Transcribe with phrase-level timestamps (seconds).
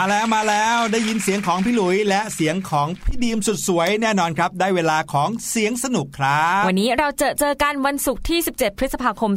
[0.04, 9.32] าแล้วมาแล้วได้ยินเสียงของพี่หลุยและเสียงของพี่ ดีมสุดสวยแน่นอนครับ ได้เวลาของเสียงสนุกครับ วันนี้เราเจอเจอกันวันศุกร์ที่ 17 พฤษภาคม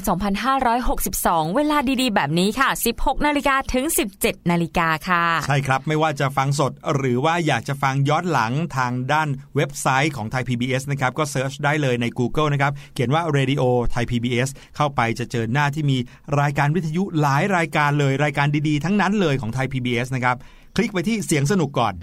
[0.76, 3.86] 2562 เวลาดีๆ แบบนี้ค่ะ 16 นาฬิกาถึง
[4.18, 13.64] 17 นาฬิกาค่ะ ใช่ครับ ไม่ว่าจะฟังสดหรือว่าอยากจะฟังย้อนหลังทางด้านเว็บไซต์ของไทย PBS นะครับ ก็เซิร์ชได้เลยใน Google นะครับ เขียนว่า Radio
[13.94, 15.98] Thai PBS เข้าไปจะเจอหน้าที่มี
[16.42, 20.38] รายการวิทยุหลายรายการเลยรายการดีๆ ทั้งนั้นเลยของไทย PBS นะครับ
[20.76, 21.94] คลิกไปที่เสียงสนุกก่อน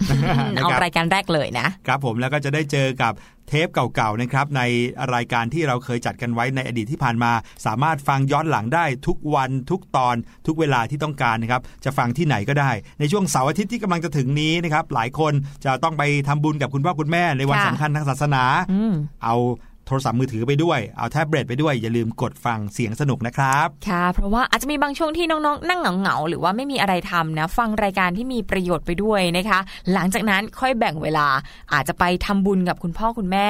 [0.55, 3.13] นะเอาครับรายการแรกเลยนะครับผมแล้วก็จะได้เจอกับ
[3.47, 4.61] เทปเก่าๆนะครับใน
[5.15, 7.31] รายการที่เราเคยจัดกันไว้ในอดีตที่ผ่านมา
[7.65, 10.15] สามารถฟังย้อนหลังได้ทุกวันทุกตอน
[10.47, 15.33] ทุกเวลาที่ต้องการนะครับจะฟังที่ไหนก็ได้ ในช่วงเสาร์อาทิตย์ที่กำลังจะถึงนี้นะครับหลายคน
[15.65, 18.93] จะต้องไปทำบุญกับคุณพ่อคุณแม่ในวันค่ะสำคัญทางศาสนาอืม
[19.23, 19.35] เอา
[19.89, 29.59] โทรศัพท์มือถือไปด้วย เอาแท็บเล็ตไปด้วย อย่าลืมกดฟังเสียงสนุกนะครับ ค่ะ เพราะว่าอาจจะมีบางช่วงที่น้องๆ นั่งเหงาๆ หรือว่าไม่มีอะไรทำนะ ฟังรายการที่มีประโยชน์ไปด้วยนะคะ
[29.93, 31.27] หลังจากนั้นค่อยแบ่งเวลา
[31.73, 33.49] อาจจะไปทำบุญกับคุณพ่อคุณแม่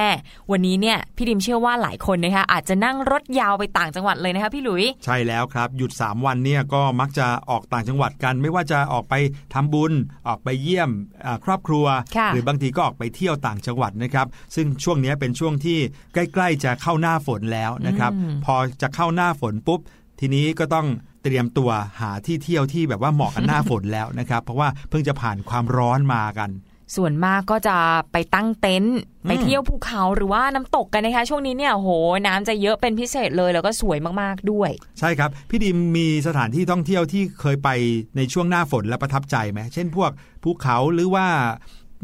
[0.51, 9.13] วันนี้เนี่ยพี่ดิมเชื่อว่าหลายคนนะคะอาจจะนั่งรถยาวไปต่างจังหวัดเลยนะคะพี่หลุย ใช่แล้วครับ หยุด 3 วันเนี่ยก็มักจะออกต่างจังหวัดกัน ไม่ว่าจะออกไป
[9.53, 9.93] ทำบุญ
[10.27, 10.89] ออกไปเยี่ยม
[11.25, 11.85] อ่าครอบครัว
[12.17, 15.77] ค่ะหรือบางทีก็ออกไปเที่ยวต่างจังหวัดนะครับ ซึ่งช่วงนี้เป็นช่วงที่
[16.13, 19.79] ใกล้ๆจะเข้าหน้าฝนแล้วนะครับอืมพอจะเข้าหน้าฝนปุ๊บ
[20.19, 20.87] ทีนี้ก็ต้อง
[21.23, 26.49] เตรียมตัวหาที่เที่ยวที่แบบว่าเหมาะกับหน้าฝนแล้วนะครับ เพราะว่าเพิ่งจะผ่านความร้อนมากัน
[26.95, 27.77] ส่วนมากก็จะ
[28.11, 28.97] ไปตั้งเต็นท์
[29.27, 31.89] ไปอืมเที่ยวภูเขาหรือว่าน้ำตกกันนะคะ ช่วงนี้เนี่ยโห
[32.27, 37.69] น้ำจะเยอะเป็นพิเศษเลยแล้วก็สวยมากๆด้วย ใช่ครับ พี่ดิมมีสถานที่ท่องเที่ยวที่เคยไป
[38.17, 40.11] ในช่วงหน้าฝนและประทับใจไหมเช่นพวก
[40.43, 41.27] ภูเขาหรือว่า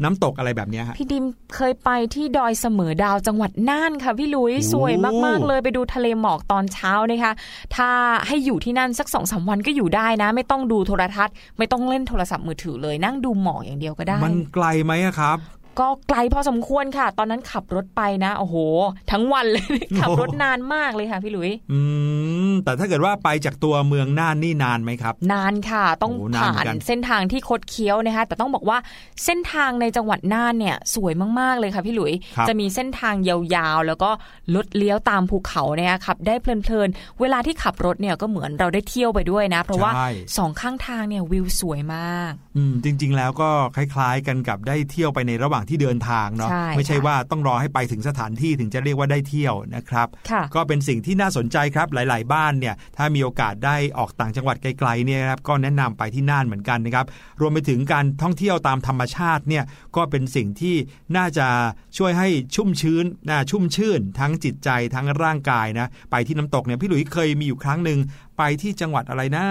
[0.02, 4.92] น้ำตกอะไรแบบเนี้ยฮะพี่ดิมเคยไปที่ดอยเสมอดาวจังหวัดน่านค่ะพี่ลุยโอ้สวย
[5.24, 7.32] มากๆเลยไปดูทะเลหมอกตอนเช้านะคะ
[7.76, 7.90] ถ้า
[8.26, 15.38] ให้อยู่ที่นั่นสักสองสามวันก็อยู่ได้นะ ไม่ต้องดูโทรทัศน์ ไม่ต้องเล่นโทรศัพท์มือถือเลยนั่งดูหมอกอย่างเดียวก็ได้ มันไกลไหมอะครับ
[15.80, 18.56] ก็ไกลพอสมควรค่ะ ตอนนั้นขับรถไปนะโอ้โห
[19.10, 19.66] ทั้งวันเลย
[20.00, 21.80] ขับรถนานมากเลยค่ะพี่ลุยอื
[22.50, 28.78] มแต่ถ้าเกิดว่าไปจากตัวเมืองน่านนี่นานไหมครับ นานค่ะ ต้องโอ้นานผ่าเหมือนนกันเส้นทางที่คดเคี้ยวนะคะแต่ต้องบอกว่า
[29.24, 34.10] เส้นทางในจังหวัดน่านเนี่ยสวยมากๆเลยค่ะพี่หลุยครับจะมีเส้นทางยาวๆ แล้วก็
[34.54, 57.06] ลดเลี้ยวตามภูเขาเนี่ยขับได้เพลินๆเวลาที่ขับรถเนี่ยก็เหมือนเราได้เที่ยวไปด้วยนะ เพราะว่าใช่สองข้างทางเนี่ยวิวสวยมาก อืมจริง ๆ แล้วก็คล้าย ๆ กันกับได้เที่ยวไปในระหว่างที่เดินทางเนาะใช่ไม่ใช่ค่ะว่าต้องรอให้ไปถึงสถานที่ถึงจะเรียกว่าได้เที่ยวนะครับค่ะก็เป็นสิ่งที่น่าสนใจครับหลาย ๆ บ้านเนี่ยถ้ามีโอกาสได้ออกต่างจังหวัดไกลๆเนี่ยนะครับก็แนะนำไปที่น่านเหมือนกันนะครับ
[57.40, 59.64] รวมไปถึงการท่องเที่ยวตามธรรมชาติเนี่ย
[59.96, 60.76] ก็เป็นสิ่งที่
[61.16, 61.46] น่าจะ
[61.98, 67.98] ช่วยให้ชุ่มชื้นนะชุ่มชื่น ทั้งจิตใจทั้งร่างกายนะไปที่น้ำตกเนี่ยพี่หลุยเคยมีอยู่ครั้งหนึ่ง
[68.38, 69.46] ไปที่จังหวัดอะไรนะ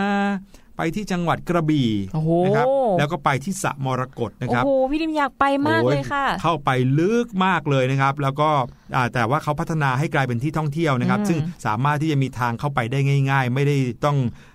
[0.78, 2.68] ไปที่จังหวัดกระบี่โอ้โหนะครับ
[2.98, 6.70] แล้วก็ไปที่สระมรกตนะโอ้ครับโหพี่ดิมอยากไปมากโอ้เลยค่ะ เข้าไป
[7.00, 8.50] ลึกมากเลยนะครับ แล้วก็
[8.96, 13.00] อ่าแต่ว่าเขาพัฒนาให้กลายเป็นที่ท่องเที่ยวนะครับอืมซึ่งสามารถที่จะมีทางเข้าไปได้
[13.32, 14.18] ง่าย ๆ ไม่ได้ต้อง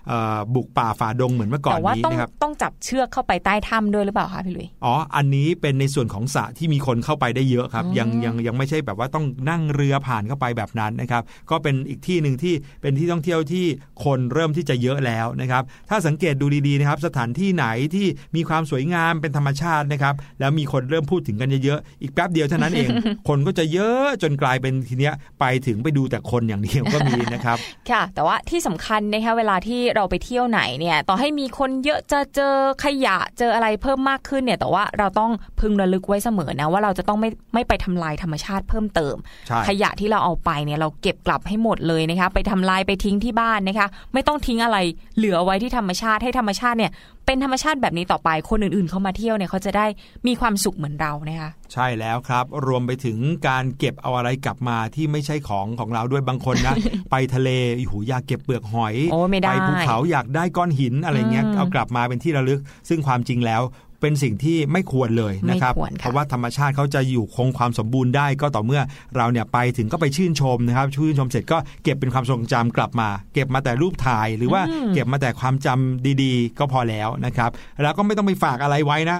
[0.55, 13.65] บุกป่าฝ่าดงเหมือนเมื่อก่อนแต่ว่านี้ต้องนะครับต้องจับเชือกเข้าไปใต้ถ้ำด้วยหรือเปล่าคะพี่หลุยอ๋ออันนี้เป็นในส่วนของสระที่มีคนเข้าไปได้เยอะครับอ๋อยังยังยังไม่ใช่แบบว่าต้องนั่งเรือผ่านเข้าไปแบบนั้นนะครับก็เป็นอีกที่หนึ่งที่เป็นที่ท่องเที่ยวที่
[14.05, 17.65] คนเริ่มที่จะเยอะแล้วนะครับถ้าสังเกตดูดีๆนะครับสถานที่ไหน
[17.95, 22.89] ที่มีความสวยงามเป็นธรรมชาตินะครับแล้วมีคนเริ่มพูดถึงกันเยอะๆอีกแป๊บเดียวเท่านั้นเอง
[23.27, 27.57] คนก็จะเยอะจนกลายเป็นทีเนี้ยไปถึงไปดูแต่คนอย่างเดียวก็มีนะครับ
[27.89, 39.15] ค่ะแต่ว่าที่สำคัญนะคะเวลาที่เราไปเที่ยวไหนเนี่ยต่อให้มีคนเยอะจะเจอขยะเจออะไรเพิ่มมากขึ้นเนี่ยแต่ว่าเราต้องพึงระลึกไว้เสมอนะว่าเราจะต้องไม่ไม่ไปทำลายธรรมชาติเพิ่มเติม
[39.47, 44.77] ใช่ขยะที่เราเอาไปเนี่ยเราเก็บกลับให้หมดเลยนะคะไปทำลายไปทิ้งที่บ้านนะคะไม่ต้องทิ้งอะไร
[45.17, 46.91] เหลือไว้ที่ธรรมชาติให้ธรรมชาติเนี่ย
[47.31, 49.85] เป็นธรรมชาติแบบนี้ต่อไป คนอื่นๆเขามาเที่ยวเนี่ยเขาจะได้
[50.27, 56.75] มีความสุขเหมือนเรานะคะใช่แล้วครับ รวมไปถึงการเก็บเอาอะไรกลับมาที่ไม่ใช่ของของเราด้วยบางคนนะ
[57.11, 57.49] ไปทะเล
[57.89, 62.59] หูอยากเก็บเปลือกหอยโอ้ไม่ได้ไปภูเขาอยากได้ก้อนหินอะไรเงี้ยอืมเอากลับมาเป็นที่ระลึก
[62.89, 63.61] ซึ่งความจริงแล้ว
[64.01, 68.81] เป็นสิ่งที่ไม่ควรเลยนะครับไม่ควรค่ะเพราะว่าธรรมชาติเขาจะอยู่คงความสมบูรณ์ได้ก็ต่อเมื่อ
[69.17, 74.61] เราเนี่ยไปถึงก็ไปชื่นชมนะครับชื่นชมเสร็จก็เก็บเป็นความทรงจำกลับมา เก็บมาแต่รูปถ่ายหรือว่า
[74.93, 77.49] เก็บมาแต่ความจำดีๆ ก็พอแล้วนะครับ
[77.81, 79.17] แล้วก็ไม่ต้องไปฝากอะไรไว้นะ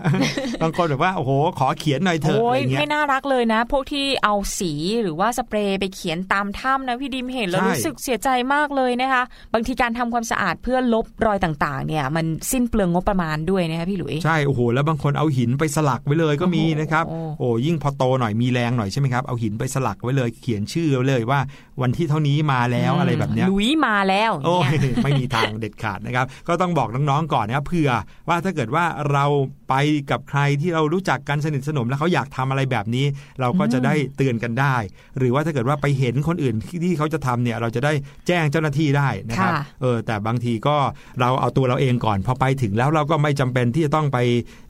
[0.62, 9.24] บางคนแบบว่าโอ้โหขอเขียนหน่อยเถอะโอ้อะไรยเงี้ยไม่น่ารักเลยนะ พวกที่เอาสีหรือว่าสเปรย์ไปเขียนตามถ้ำนะพี่ดิมเห็นแล้วใช่รู้สึกเสียใจมากเลยนะคะ
[9.54, 21.40] บางทีการทำความสะอาดเพื่อลบรอยต่างๆ เนี่ยมันสิ้นเปลืองงบประมาณด้วยนะคะพี่หลุยใช่โอ้โหแล้วบางคนเอาหินไปสลักไว้เลยก็มีนะครับโอ้โหโอ้ยิ่งพอโตหน่อยมีแรงหน่อยใช่ไหมครับเอาหินไปสลักไว้เลย เขียนชื่อไว้เลยว่า
[21.82, 27.92] วันที่เท่านี้มาแล้วอะไรแบบเนี้ยลุยมาแล้วโอ้ยเนี่ยไม่มีทางเด็ดขาดนะครับ ก็ต้องบอกน้องๆก่อนนะครับเผื่อ
[28.30, 29.26] ว่าถ้าเกิดว่าเรา
[29.70, 29.76] ไป
[30.12, 33.06] กับใครที่เรารู้จักกันสนิทสนมแล้วเขาอยากทำอะไรแบบนี้
[33.40, 34.76] เราก็จะได้เตือนกันได้
[35.18, 37.94] หรือว่าถ้าเกิดว่าไปเห็นคนอื่นที่ที่เขาจะทำเนี่ยเราจะได้
[38.28, 40.78] แจ้งเจ้าหน้าที่ได้นะครับค่ะเออแต่บางทีก็
[41.20, 44.18] เราเอาตัวเราเองก่อนพอไปถึงแล้วเราก็ไม่จำเป็นที่จะต้องไป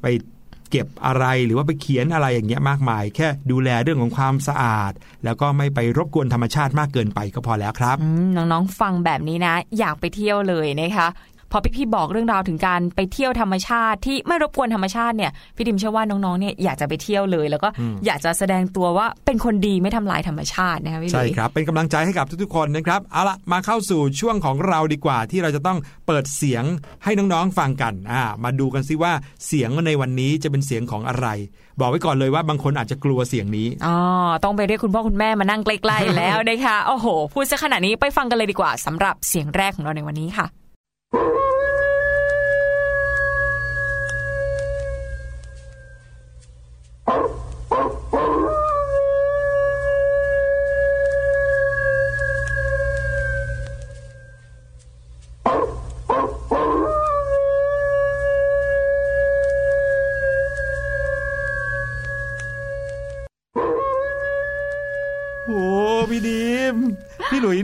[0.02, 0.06] ไป
[0.72, 4.92] เก็บอะไรหรือว่าไปเขียนอะไรอย่างเงี้ยมากมาย แค่ดูแลเรื่องของความสะอาด
[5.24, 7.98] แล้วก็ไม่ไปรบกวนธรรมชาติมากเกินไปก็พอแล้วครับ
[8.36, 11.08] น้องๆฟังแบบนี้นะ อยากไปเที่ยวเลยนะคะ
[11.52, 25.78] พอพี่ๆบอกเรื่องราวถึงการไปเที่ยวธรรมชาติที่ไม่รบกวนธรรมชาติเนี่ยพี่ดิมเชื่อว่าน้องๆเนี่ยอยากจะไปเที่ยวเลย แล้วก็อืมอยากจะแสดงตัวว่าเป็นคนดีไม่ทำลายธรรมชาตินะคะพี่หใช่ลุยครับเป็นกำลังใจให้กับทุกๆคนนะครับเอาละมาเข้าสู่ช่วงของเราดีกว่า ที่เราจะต้อง
[26.08, 26.64] เปิดเสียง
[27.04, 29.12] ให้น้องๆฟังกันอ่ามาดูกันซิว่า
[29.48, 31.28] เสียงในวันนี้จะเป็นเสียงของอะไร
[31.80, 33.98] บอกไว้ก่อนเลยว่าบางคนอาจจะกลัวเสียงนี้อ๋อ
[34.44, 40.48] ต้องไปเรียกคุณพ่อคุณแม่มานั่งใกล้ๆแล้วนะคะโอ้โหพูดซะขนาดนี้ไปฟังกันเลยดีกว่าสำหรับเสียงแรกของเราในวันนี้ค่ะ
[41.12, 41.51] โ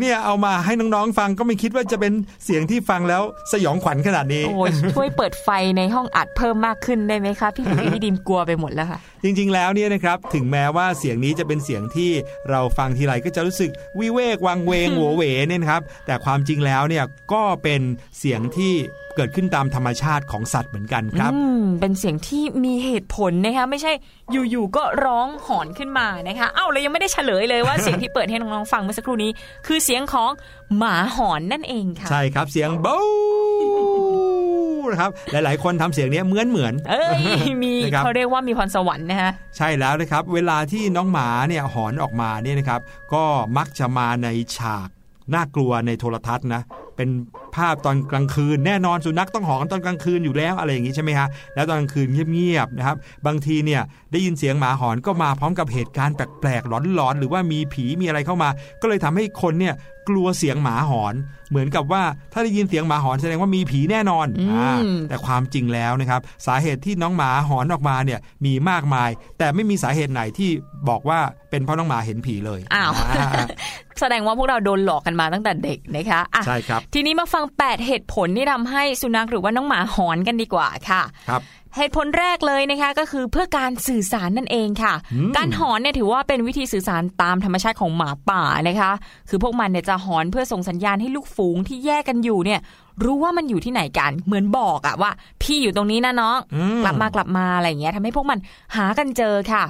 [0.02, 2.14] เนี่ยเอามาให้น้องๆฟังก็ไม่คิดว่าจะเป็น
[2.46, 3.22] เสียงที่ฟังแล้ว
[3.54, 12.12] สยองขวัญขนาดนี้โอ้ยช่วยเปิดไฟในห้องอัดเพิ่มมากขึ้นได้ไหมคะพี่หลุยพี่ดิมกลัวไปหมดแล้วค่ะ จริงๆแล้วเนี่ยนะครับถึงแม้ว่าเสียงนี้จะเป็นเสียงที่
[12.50, 17.82] เราฟังทีไรก็จะรู้สึกวิเวกวังเวงโหวเหวเนี่ยนะครับแต่ความจริงแล้วเนี่ยก็เป็น
[18.20, 18.74] เสียงที่
[19.16, 23.92] เกิดขึ้นตามธรรมชาติของสัตว์เหมือนกันครับอืมเป็นเสียงที่มีเหตุผลนะคะไม่ใช่
[24.32, 29.32] อยู่ๆก็ร้องหอนขึ้นมานะคะเอ้าเรายังไม่ได้เฉลยเลยว่าเสียงที่เปิดให้น้องๆฟังเมื่อสักครู่นี้
[29.68, 30.32] คือเสียงของ
[30.78, 33.02] หมาหอนนั่นเองค่ะ ใช่ครับเสียงบู๊
[34.92, 37.06] นะครับ หลายๆ คนทำเสียงเนี้ยเหมือนเหมือนเอ้
[37.50, 42.82] ยมีนะครับเขาเรียกว่ามีพรสวรรค์นะคะใช่แล้วนะครับ เวลาที่น้องหมาเนี่ยหอนออกมาเนี่ยนะครับ
[43.14, 43.24] ก็
[43.58, 44.28] มักจะมาใน
[44.58, 44.90] ฉาก
[45.34, 46.62] น่ากลัวในโทรทัศน์นะ
[46.98, 47.10] เป็น
[47.56, 58.50] ภาพตอนกลางคืนแน่นอนสุนัขต้องหอนตอนกลางคืนอยู่แล้วอะไรอย่างนี้ใช่ไหมฮะแล้วตอนกลางคืนเงียบๆนะครับบางทีเนี่ยได้ยินเสียงหมาหอนก็มาพร้อมกับเหตุการณ์แปลกๆหลอนๆหรือว่ามีผีมีอะไรเข้ามา
[58.82, 59.76] ก็เลยทำให้คนเนี่ย
[60.10, 61.16] กลัวเสียงหมาหอน
[61.50, 64.78] เหมือนกับว่าถ้าได้ยินเสียงหมาหอนแสดงว่ามีผีแน่นอนอืมอ่า
[65.10, 70.50] แต่ความจริงแล้วนะครับ สาเหตุที่น้องหมาหอนออกมาเนี่ยมีมากมาย แต่ไม่มีสาเหตุไหนที่
[70.90, 72.92] บอกว่าเป็นเพราะน้องหมาเห็นผีเลยอ้าว
[74.00, 81.42] แสดงว่าพวกเราโดนหลอกกันมาตั้งแต่เด็กนะคะอะใช่ครับทีนี้มาฟัง 8 เหตุผลที่ทำให้สุนัขหรือว่าน้องหมาหอนกันดีกว่าค่ะครับ
[81.76, 88.92] เหตุผลแรกเลยนะคะก็คือเพื่อการสื่อสารนั่นเองค่ะอืมการหอนเนี่ยถือว่าเป็นวิธีสื่อสารตามธรรมชาติของหมาป่านะคะ
[89.30, 92.60] คือพวกมันเนี่ยจะหอนเพื่อส่งสัญญาณให้ลูกฝูงที่แยกกันอยู่เนี่ย
[93.06, 95.12] รู้ว่ามันอยู่ที่ไหนกัน เหมือนบอกอะว่า
[95.42, 98.40] พี่อยู่ตรงนี้นะน้องอืมกลับมากลับมาอะไรอย่างเงี้ยทำให้พวกมัน
[98.76, 99.64] หากันเจอค่ะ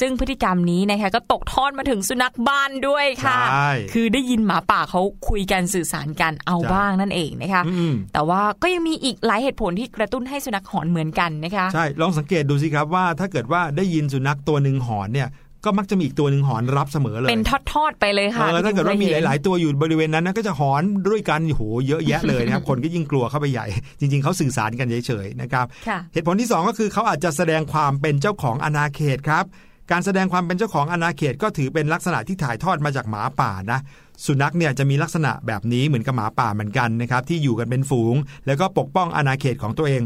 [0.00, 15.28] ซึ่งพฤติกรรมนี้นะคะก็ตกทอดมาถึงสุนัขบ้านด้วยค่ะใช่คือได้ยินหมาป่าเขาคุยกันสื่อสารกันเอาใช่บ้างนั่นเองนะคะอืมแต่ว่าก็ยังมีอีกหลายเหตุผลที่กระตุ้นให้สุนัขหอนเหมือนกันนะคะ ใช่ลองสังเกตดูสิครับว่าถ้าเกิดว่าได้ยินสุนัขตัวหนึ่งหอนเนี่ย
[15.64, 23.66] ก็มักจะมีอีกตัวหนึ่งหอนรับเสมอเลย เป็นทอดๆไปเลยค่ะเออถ้าเกิดว่ามีหลายๆๆตัวอยู่บริเวณนั้นนะก็จะหอนด้วยกันโอ้โหเยอะแยะเลยนะครับ คนก็ยิ่งกลัวเข้าไปใหญ่
[24.00, 29.44] จริง ๆเขาสื่อสารกันเฉยๆนะครับค่ะเหตุผลที่ 2 ก็คือเขาอาจจะแสดงความเป็นเจ้าของอาณาเขตครับ
[29.92, 33.78] การแสดงความเป็นเจ้าของอาณาเขตก็ถือเป็นลักษณะที่ถ่ายทอดมาจากหมาป่านะ
[34.26, 38.14] สุนัขเนี่ยจะมีลักษณะแบบนี้เหมือนกับหมาป่าเหมือนกันนะครับที่อยู่กันเป็นฝูง
[38.46, 40.02] แล้วก็ปกป้องอาณาเขตของตัวเอง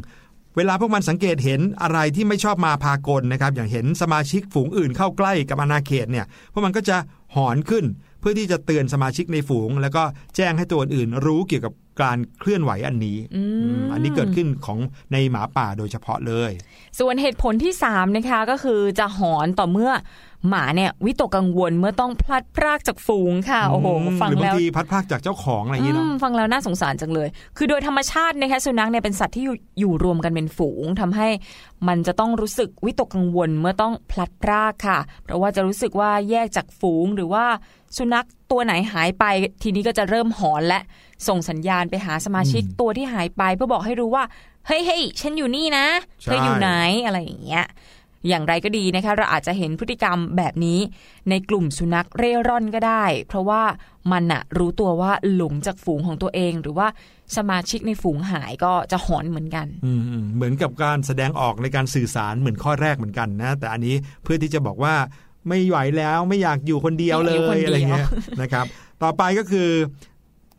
[0.58, 6.96] เวลาพวกมันสังเกตเห็นอะไรที่ไม่ชอบมาพากลนะครับ อย่างเห็นสมาชิกฝูงอื่นเข้าใกล้กับอาณาเขตเนี่ยพวกมันก็จะ
[7.36, 7.84] หอนขึ้น
[8.20, 10.02] เพื่อที่จะเตือนสมาชิกในฝูง แล้วก็
[10.36, 14.78] แจ้งให้ตัวอื่นรู้เกี่ยวกับการเคลื่อนไหวอันนี้อืมอืมอันนี้เกิดขึ้นของ
[15.12, 16.50] ในหมาป่าโดยเฉพาะเลย
[16.98, 19.92] ส่วนเหตุผลที่3นะคะก็คือจะหอนต่อเมื่อ
[20.48, 31.28] หมาเนี่ยวิตกกังวลเมื่อต้องพลัดพรากจากฝูงค่ะโอ้โหมฟังหรือบาแล้งวทีพัดพรากจากเจ้าของอะไรอย่างนี้เนาะอืมฟังแล้วน่าสงสารจังเลย คือโดยธรรมชาตินะคะสุนัขเนี่ยเป็นสัตว์ที่อยู่อยู่รวมกันเป็นฝูงทำให้
[31.88, 37.44] มันจะต้องรู้สึกวิตกกังวลเมื่อต้องพลัดพรากค่ะ เพราะว่าจะรู้สึกว่าแยกจากฝูงหรือว่า
[37.96, 39.24] สุนัขตัวไหนหายไป
[39.62, 40.80] ทีนี้ก็จะเริ่มหอนและ
[41.28, 44.24] ส่งสัญญาณไปหาสมาชิกอืมตัวที่หายไป เพื่อบอกให้รู้ว่า
[44.66, 45.86] เฮ้ยเฮ้ยฉันอยู่นี่นะ
[46.22, 46.70] ใช่เธออยู่ไหน
[47.04, 47.64] อะไรอย่างเงี้ย
[48.28, 50.78] อย่างไรก็ดีนะคะเราอาจจะเห็นพฤติกรรมแบบนี้
[51.30, 53.62] ในกลุ่มสุนัขเร่ร่อนก็ได้ เพราะว่า
[54.12, 56.88] มันอะรู้ตัวว่าหลงจากฝูงของตัวเอง หรือว่า
[57.36, 64.94] สมาชิกในฝูงหายก็จะหอนเหมือนกันอืมอืมเหมือนกับการแสดงออกในการสื่อสารเหมือนข้อแรกเหมือนกันนะแต่อันนี้เพื่อที่จะบอกว่า
[65.48, 68.06] ไม่ไหวแล้วไม่อยากอยู่คนเดียวเลอยากอยู่คนยเดียวอะไรเงี้ย
[68.40, 68.66] นะครับ
[69.02, 69.70] ต่อไปก็คือ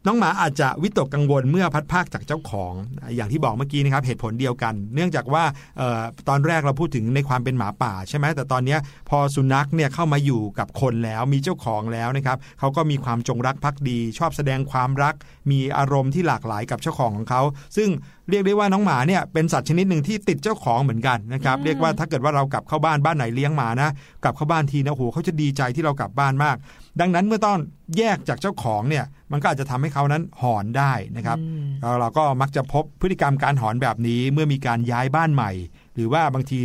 [0.10, 2.74] น้องหมาอาจจะวิตกกังวลเมื่อพัดภาคจากเจ้าของ
[3.16, 5.44] อย่างที่บอกเมื่อกี้นะครับเหตุผลเดียวกัน เนื่องจากว่า
[5.82, 8.78] ออตอนแรกเราพูดถึงในความเป็นหมาป่าใช่ไหมแต่ตอนนี้
[9.10, 15.16] พอสุนัขเนี่ยเข้ามาอยู่กับคนแล้วมีเจ้าของแล้วนะครับเขาก็มีความจงรักภักดี ชอบแสดงความรัก
[15.52, 17.42] มีอารมณ์ที่หลากหลายกับเจ้าของของเขา
[17.78, 17.90] ซึ่ง
[18.30, 23.90] เรียกได้ว่าน้องหมาเนี่ยเป็นสัตว์ชนิดหนึ่งที่ติดเจ้าของเหมือนกันนะครับเรียกว่าถ้าเกิดว่าเรากลับเข้าบ้านบ้านไหนเลี้ยงหมานะ
[24.24, 26.56] กลับเข้าบ้านทีนะโอ้โหเขาจะดีใจที่เรากลับบ้านมาก
[27.00, 27.58] ดังนั้นเมื่อต้อง
[27.98, 35.52] แยกจากเจ้าของเนี่ยมันก็อาจจะทำให้เขานั้นหอนได้นะครับอืมเราเราก็มักจะพบพฤติกรรมการหอนแบบนี้เมื่อมีการย้ายบ้านใหม่
[35.96, 36.62] หรือว่าบางที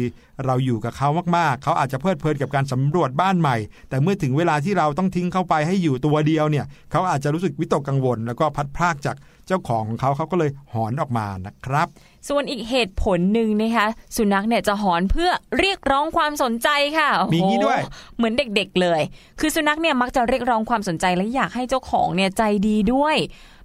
[0.46, 3.56] เราอยู่กับเขามากๆ เขาอาจจะเพลิดเพลินกับการสำรวจบ้านใหม่
[3.88, 9.16] แต่เมื่อถึงเวลาที่เราต้องทิ้งเข้าไปให้อยู่ตัวเดียวเนี่ยเขาอาจจะรู้สึกวิตกกังวล แล้วก็พัดพรากจาก
[9.46, 11.86] เจ้าของของเขาเขาก็เลยหอนออกมานะครับ
[12.28, 13.86] ส่วนอีกเหตุผลหนึ่งนะคะ
[14.16, 17.80] สุนัขเนี่ยจะหอนเพื่อเรียกร้องความสนใจค่ะโอ้โหมีงี้ด้วย
[18.16, 19.00] เหมือนเด็กๆเลย
[19.40, 23.16] คือสุนัขเนี่ยมักจะเรียกร้องความสนใจและอยากให้เจ้าของเนี่ยใจดีด้วย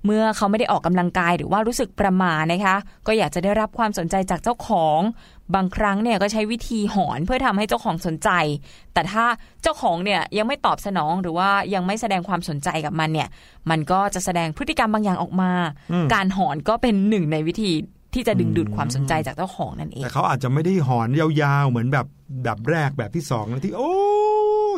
[0.05, 2.75] เมื่อเขาไม่ได้ออกกำลังกายหรือว่ารู้สึกประหมานะคะ
[3.07, 4.99] ก็อยากจะได้รับความสนใจจากเจ้าของ
[5.55, 8.29] บางครั้งเนี่ยก็ใช้วิธีหอนเพื่อทำให้เจ้าของสนใจ
[8.93, 9.25] แต่ถ้า
[9.63, 13.29] เจ้าของเนี่ยยังไม่ตอบสนองหรือว่ายังไม่แสดงความสนใจกับมันเนี่ย
[13.69, 15.51] มันก็จะแสดงพฤติกรรมบางอย่างออกมา
[15.91, 17.71] อืมการหอนก็เป็นหนึ่งในวิธี
[18.13, 22.05] ที่จะดึงดูดความสนใจจากเจ้าของนั่นเอง แต่เขาอาจจะไม่ได้หอนยาวๆ เหมือนแบบ
[22.43, 23.93] แบบแรกแบบที่สองนะที่โอ้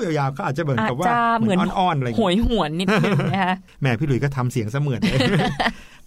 [0.03, 5.19] ยาวๆเขาอาจจะเหมือนอาจกับว่าจะเหมือนอ่อนๆอะไรอย่างโหเงี้ยยหวนนิดนึงนะคะแหม่พี่หลุยส์ก็ทำเสียงเสมือนเลย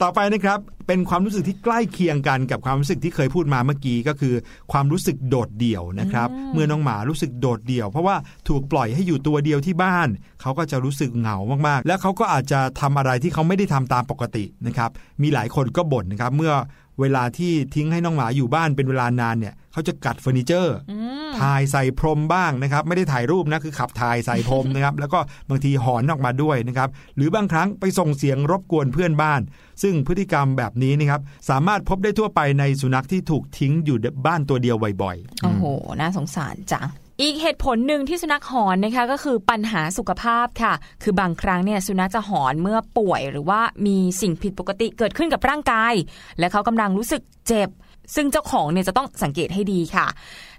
[0.02, 4.34] ต่อไปนะครับเป็นความรู้สึกที่ใกล้เคียงกันกับความรู้สึกที่เคยพูดมาเมื่อกี้ก็คือ
[4.72, 8.16] ความรู้สึกโดดเดี่ยวนะครับอืมเมื่อน้องหมารู้สึกโดดเดี่ยว เพราะว่า
[8.48, 10.08] ถูกปล่อยให้อยู่ตัวเดียวที่บ้าน
[10.40, 11.36] เขาก็จะรู้สึกเหงา
[11.68, 14.90] มากๆ และเขาก็อาจจะทำอะไรที่เขาไม่ได้ทำตามปกตินะครับ
[15.22, 16.52] มีหลายคนก็บ่นนะครับ เมื่อ
[17.00, 20.96] เวลาที่ทิ้งให้น้องหมาอยู่บ้านเป็นเวลานานเนี่ย เขาจะกัดเฟอร์นิเจอร์อื
[21.28, 25.18] มถ่ายใส่พรมบ้างนะครับ ไม่ได้ถ่ายรูปนะคือขับถ่ายใส่พรมนะครับ แล้วก็
[25.50, 29.40] บางทีหอนออกมาด้วยนะครับ หรือบางครั้งไปส่งเสียงรบกวนเพื่อนบ้าน
[29.82, 35.64] ซึ่งพฤติกรรมแบบนี้นะครับ สามารถพบได้ทั่วไปในสุนัขที่ถูกทิ้งอยู่บ้านตัวเดียวบ่อยๆโอ้โห
[36.00, 36.88] น่าสงสารจัง
[37.20, 45.94] อีกเหตุผลหนึ่งที่สุนัขหอนนะคะก็คือปัญหาสุขภาพค่ะ คือบางครั้งเนี่ยสุนัขจะหอนเมื่อป่วย หรือว่ามีสิ่งผิดปกติเกิดขึ้นกับร่างกาย
[46.38, 47.68] และเขากำลังรู้สึกเจ็บ
[48.14, 50.06] ซึ่งเจ้าของเนี่ยจะต้องสังเกตให้ดีค่ะ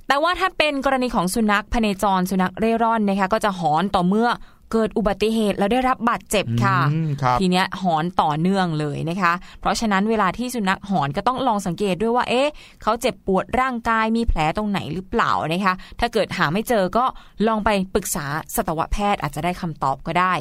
[0.08, 4.30] แต่ว่าถ้าเป็นกรณีของสุนัขพเนจรสุนัขเร่ร่อนนะคะก็จะหอนต่อเมื่อ
[4.74, 17.06] เกิดอุบัติเหตุแล้วได้รับบาดเจ็บค่ะอืมครับทีเนี้ยหอนต่อเนื่องเลยนะคะ เพราะฉะนั้นเวลาที่สุนัขหอนก็ต้องลองสังเกตด้วยว่า เอ๊ะ เขาเจ็บปวดร่างกายมีแผลตรงไหนหรือเปล่านะคะ ถ้าเกิดหาไม่เจอก็
[17.48, 20.34] ลองไปปรึกษาสัตวแพทย์อาจจะได้คำตอบก็ได้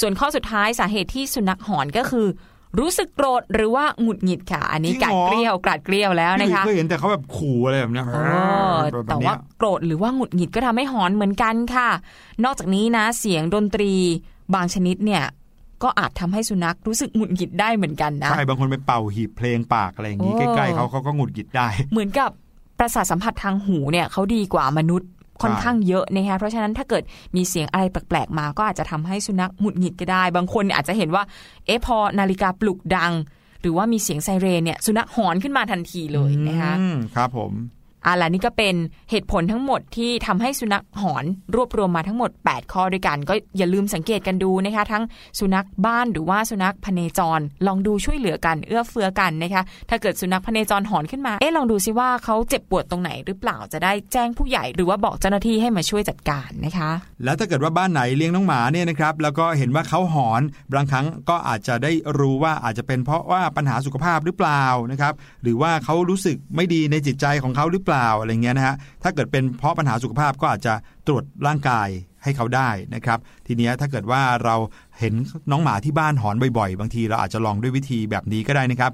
[0.00, 2.26] ส่วนข้อสุดท้ายสาเหตุที่สุนัขหอนก็คือ
[2.78, 8.18] รู้สึกโกรธหรือว่าหงุดหงิดค่ะ อันนี้จริงกัดเหรอเกลียวกราดเกลียวแล้วพี่หนะลุยส์คะเคยเห็นแต่เขาแบบขู่อะไรแบบเนี้ยเอ
[8.72, 11.88] อบบแต่เนี้ว่ายโกรธหรือว่าหงุดหงิดก็ทำให้หอนเหมือนกันค่ะ
[12.44, 13.92] นอกจากนี้นะเสียงดนตรี
[14.54, 15.22] บางชนิดเนี่ย
[15.82, 22.30] ก็อาจทำให้สุนัขรู้สึกหงุดหงิดได้เหมือนกันนะใช่บางคนไปเป่าหีบเพลงปากอะไรอย่างนี้โอ้ใกล้ๆเขาเขาก็หงุดหงิดได้ เหมือนกับ
[22.78, 25.10] ประสาทสัมผัสทางหูเนี่ยเขาดีกว่ามนุษย์
[25.42, 27.02] ค่อนข้างเยอะนะคะเพราะฉะนั้นถ้าเกิด
[27.36, 31.22] มีเสียงอะไรแปลกๆมา ก็อาจจะทำให้สุนัขหงุดหงิดก็ได้ บางคนเนี่ยอาจจะเห็นว่า
[31.66, 33.12] เอ๊ะพอนาฬิกาปลุกดัง
[33.60, 36.74] หรือว่ามีเสียงไซเรนเนี่ยสุนัขหอนขึ้นมาทันทีเลยนะคะ
[37.16, 37.52] ครับผม
[38.06, 38.74] อะล่ะนี่ก็เป็น
[39.10, 45.04] เหตุผลทั้งหมดที่ทำให้สุนัขหอนรวบรวมมาทั้งหมด 8 ข้อด้วยกัน ก็อย่าลืมสังเกตกันดูนะคะ ทั้ง
[45.38, 56.90] สุนัขบ้านหรือว่าสุนัขพเนจร ลองดูช่วยเหลือกันเอื้อเฟื้อกันนะคะถ้าเกิดสุนัขพเนจรหอนขึ้นมาเอ๊ะลองดูซิว่าเขาเจ็บปวดตรงไหนหรือเปล่าจะได้แจ้งผู้ใหญ่หรือว่าบอกเจ้าหน้าที่ให้มาช่วยจัดการนะคะ
[57.24, 67.89] แล้วถ้าเกิดว่าบ้านไหนเลี้ยงน้องหมาเนี่ยนะครับแล้วก็เห็นว่าเขาหอนบางครั้งก็อาจจะได้รู้ว่าอาจจะเป็นเพราะว่าปัญหาสุขภาพหรือเปล่านะครับหรือว่าเขารู้สึกไม่ดีในจิตใจของเขาหรือเปล่า
[68.20, 70.74] อะไรเงี้ยนะฮะถ้าเกิดเป็นเพราะปัญหาสุขภาพก็อาจจะ
[71.06, 71.88] ตรวจร่างกาย
[72.22, 74.56] ให้เขาได้นะครับ ทีเนี้ยถ้าเกิดว่าเรา
[74.98, 75.14] เห็น
[75.50, 78.92] น้องหมาที่บ้านหอนบ่อยๆ บางทีเราอาจจะลองด้วยวิธีแบบนี้ก็ได้นะครับ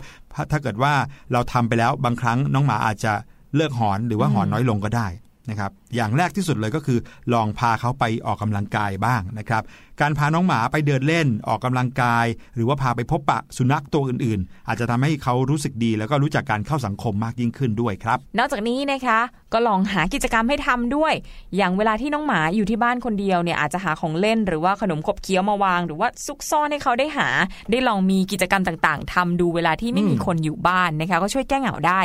[0.51, 0.93] ถ้าเกิดว่า
[1.33, 3.13] เราทำไปแล้วบางครั้งน้องหมาอาจจะ
[3.57, 5.07] เลิกหอนหรือว่าหอนน้อยลงก็ได้
[5.51, 6.99] นะครับอย่างแรกที่สุดเลยก็คือ
[7.33, 9.63] ลองพาเขาไปออกกำลังกายบ้างนะครับ
[10.01, 19.21] การพาน้องหมาไปเดินเล่นออกกำลังกาย หรือว่าพาไปพบปะสุนัขตัวอื่นๆ อาจจะทำให้เขารู้สึกดี แล้วก็รู้จักการเข้าสังคมมากยิ่งขึ้นด้วยครับ นอกจากนี้นะคะ
[19.53, 21.13] ก็ลองหากิจกรรมให้ทำด้วย
[21.57, 27.29] อย่างเวลาที่น้องหมาอยู่ที่บ้านคนเดียวเนี่ยอาจจะหาของเล่นหรือว่าขนมขบเคี้ยวมาวาง หรือว่าซุกซ่อนให้เขาได้หา
[27.71, 32.01] ได้ลองมีกิจกรรมต่างๆทำดูเวลาที่ไม่มีคนอยู่บ้านนะคะ ก็ช่วยแก้เหงาได้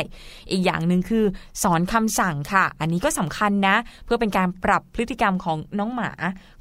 [0.50, 1.24] อีกอย่างหนึ่งคือ
[1.62, 3.71] สอนคำสั่งค่ะ อันนี้ก็สำคัญนะ
[4.04, 6.10] เพื่อเป็นการปรับพฤติกรรมของน้องหมา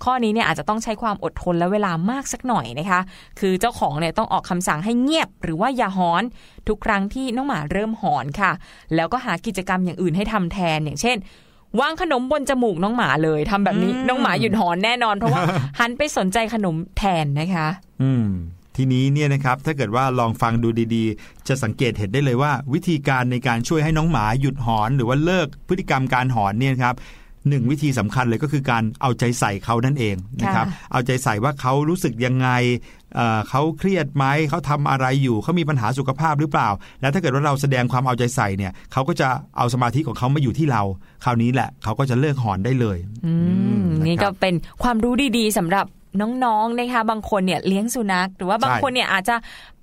[0.04, 3.02] ข้อนี้เนี่ยอาจจะต้องใช้ความอดทนและเวลามากสักหน่อยนะคะ
[3.40, 6.24] คือเจ้าของเนี่ยต้องออกคำสั่งให้เงียบ หรือว่าอย่าหอน
[6.68, 8.52] ทุกครั้งที่น้องหมาเริ่มหอนค่ะ
[8.96, 11.18] แล้วก็หากิจกรรมอย่างอื่นให้ทำแทนอย่างเช่น
[11.80, 15.42] วางขนมบนจมูกน้องหมาเลยทำแบบนี้อืมน้องหมาหยุดหอนแน่นอน เพราะว่า
[15.80, 17.68] หันไปสนใจขนมแทนนะคะ
[18.04, 18.28] อืม
[18.78, 26.96] ทีนี้เนี่ยนะครับถ้าเกิดว่าลองฟังดูดีๆ จะสังเกตเห็นได้เลยว่า วิธีการในการช่วยให้น้องหมาหยุดหอน หรือว่าเลิกพฤติกรรมการหอนเนี่ยนะครับ
[27.50, 32.50] หนึ่งวิธีสำคัญเลยก็คือการเอาใจใส่เขานั่นเองนะครับค่ะเอาใจใส่ว่าเขารู้สึกยังไง
[33.16, 36.70] เอ่อเขาเครียดไหมเขาทำอะไรอยู่เขามีปัญหาสุขภาพหรือเปล่า
[37.02, 40.84] แล้วถ้าเกิดว่าเราแสดงความเอาใจใส่เนี่ยเขาก็จะเอาสมาธิของเขามาอยู่ที่เรา
[41.24, 43.34] คราวนี้แหละเขาก็จะเลิกหอนได้เลยอื
[43.84, 44.54] มะนี่คก็รับเป็น
[44.84, 45.86] ความรู้ดีๆสำหรับ
[46.20, 49.36] น้องๆนะคะบางคนเนี่ยเลี้ยงสุนัข หรือว่าบางใช่คนเนี่ยอาจจะ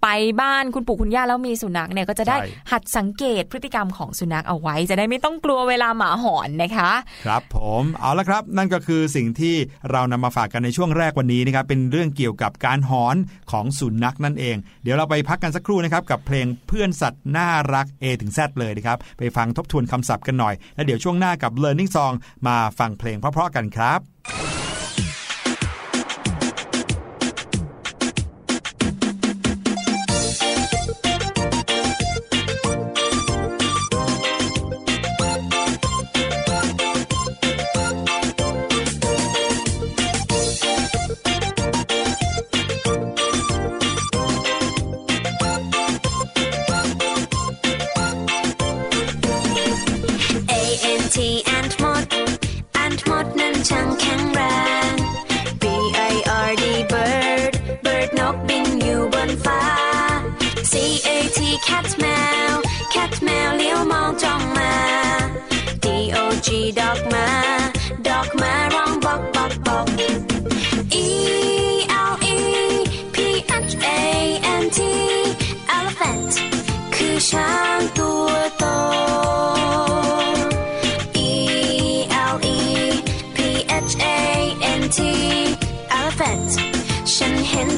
[0.03, 0.09] ไป
[0.41, 6.91] บ้านคุณปู่คุณย่าแล้วมีสุนัขเนี่ยก็จะได้ใช่หัดสังเกตพฤติกรรมของสุนัขเอาไว้ จะได้ไม่ต้องกลัวเวลาหมาหอนนะคะ
[7.27, 9.55] ครับผมเอาละครับ นั่นก็คือสิ่งที่
[9.91, 13.17] เรานำมาฝากกันในช่วงแรกวันนี้นะครับเป็นเรื่องเกี่ยวกับการหอน
[13.53, 22.15] ของสุนัขนั่นเอง เดี๋ยวเราไปพักกันสักครู่นะครับกับเพลงเพื่อนสัตว์น่ารัก A ถึง Z เลยนะครับไปฟังทบทวนคำศัพท์กันหน่อย แล้วเดี๋ยวช่วงหน้ากับ Learning Song
[22.47, 24.58] มาฟังเพลงเพราะๆกันครับ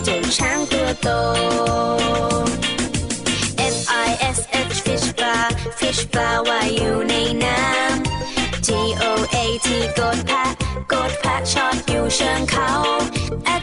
[0.05, 1.09] เจ้าช้างตัวโต
[3.75, 4.39] F I S
[4.73, 5.39] H fish ปลา
[5.79, 8.69] fish ปลาว่ายอยู่ในน้ำ G
[9.03, 9.37] O A
[9.67, 10.51] T กดแพะ
[10.93, 12.71] กดแพะชอดอยู่เชิงเขา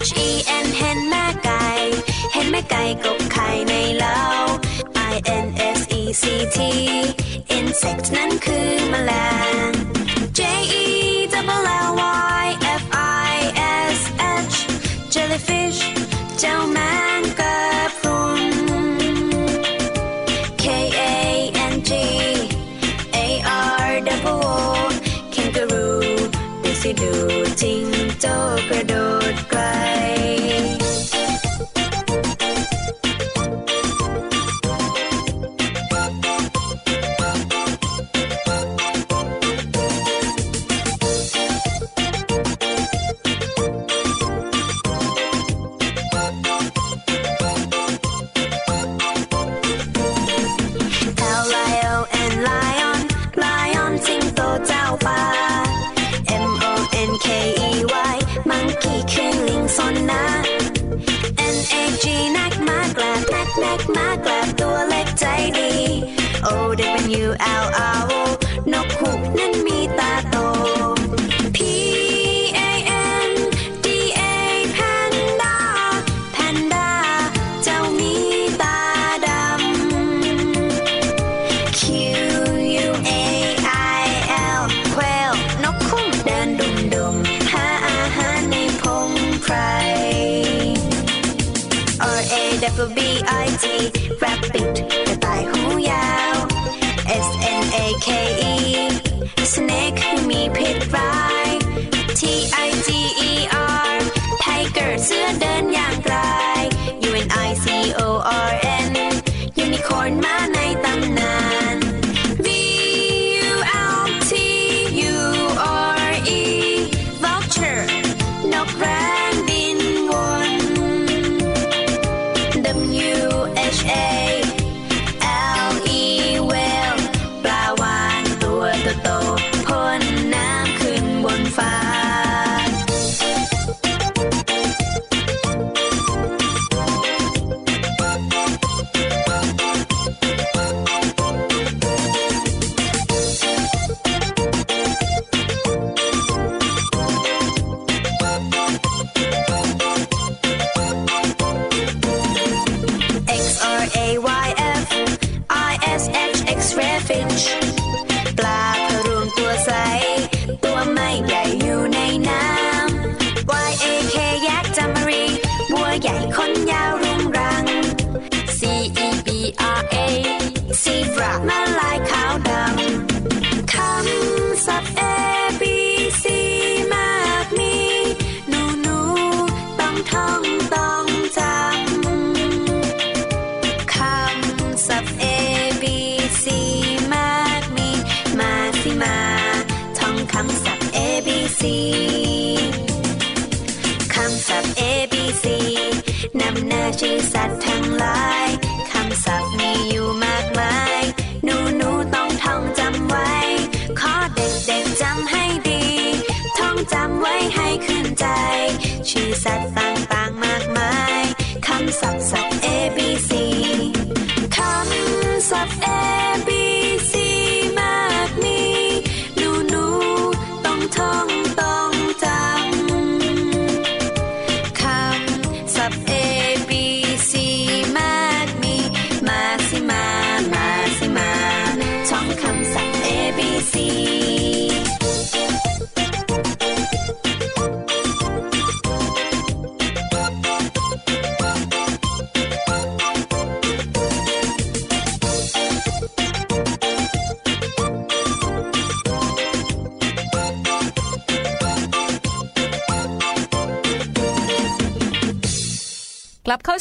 [0.08, 0.30] H E
[0.64, 1.66] N เห็นแม่ไก่
[2.34, 4.20] เห็นแม่ไก่กบไข่ในเล้า
[5.14, 5.48] I N
[5.78, 6.24] S E C
[6.56, 6.58] T
[7.58, 9.12] insect นั้นคือแมล
[9.68, 9.70] ง
[10.38, 10.40] J
[10.84, 10.86] E
[11.34, 11.92] double L
[12.42, 12.46] Y
[12.82, 12.84] F
[13.32, 13.36] I
[13.96, 14.00] S
[14.52, 14.56] H
[15.14, 15.80] jellyfish
[16.42, 16.78] เจ้าแม
[17.20, 17.58] งกะ
[18.00, 18.44] พรุน
[20.62, 20.64] K
[21.00, 21.02] A
[21.72, 21.92] N G
[23.16, 23.28] A
[23.86, 24.60] R double O
[25.34, 26.02] kangaroo
[26.64, 27.14] ดูสิดู
[27.62, 27.84] จริง
[28.22, 28.34] โจ้
[28.70, 28.94] กระโด
[29.34, 29.62] ดไกล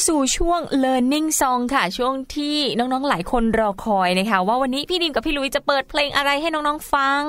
[0.07, 7.23] สู่ช่วง Learning Song ค่ะ ช่วงที่น้องๆ หลายคนรอคอยนะคะ ว่าวันนี้พี่ดิมกับพี่ลุยจะเปิดเพลงอะไรให้น้องๆฟัง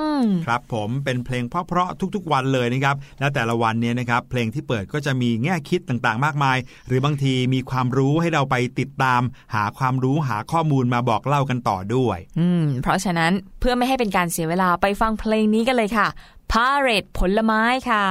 [0.47, 9.21] ครับผมเป็นเพลงเพราะๆทุกๆ วันเลยนะครับ และแต่ละวันเนี่ยนะครับเพลงที่เปิดก็จะมีแง่คิดต่างๆ มากมาย หรือบางทีมีความรู้ให้เราไปติดตาม
[9.55, 16.07] หาความรู้หาข้อมูลมาบอกเล่ากันต่อด้วย อืม เพราะฉะนั้นเพื่อไม่ให้เป็นการเสียเวลาไปฟังเพลงนี้กันเลยค่ะ
[16.51, 18.05] พาเรตผลไม้ค่ะ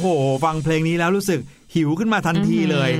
[0.00, 1.40] โอ้โห ฟังเพลงนี้แล้วรู้สึก
[1.74, 2.90] หิวขึ้นมาทันทีเลย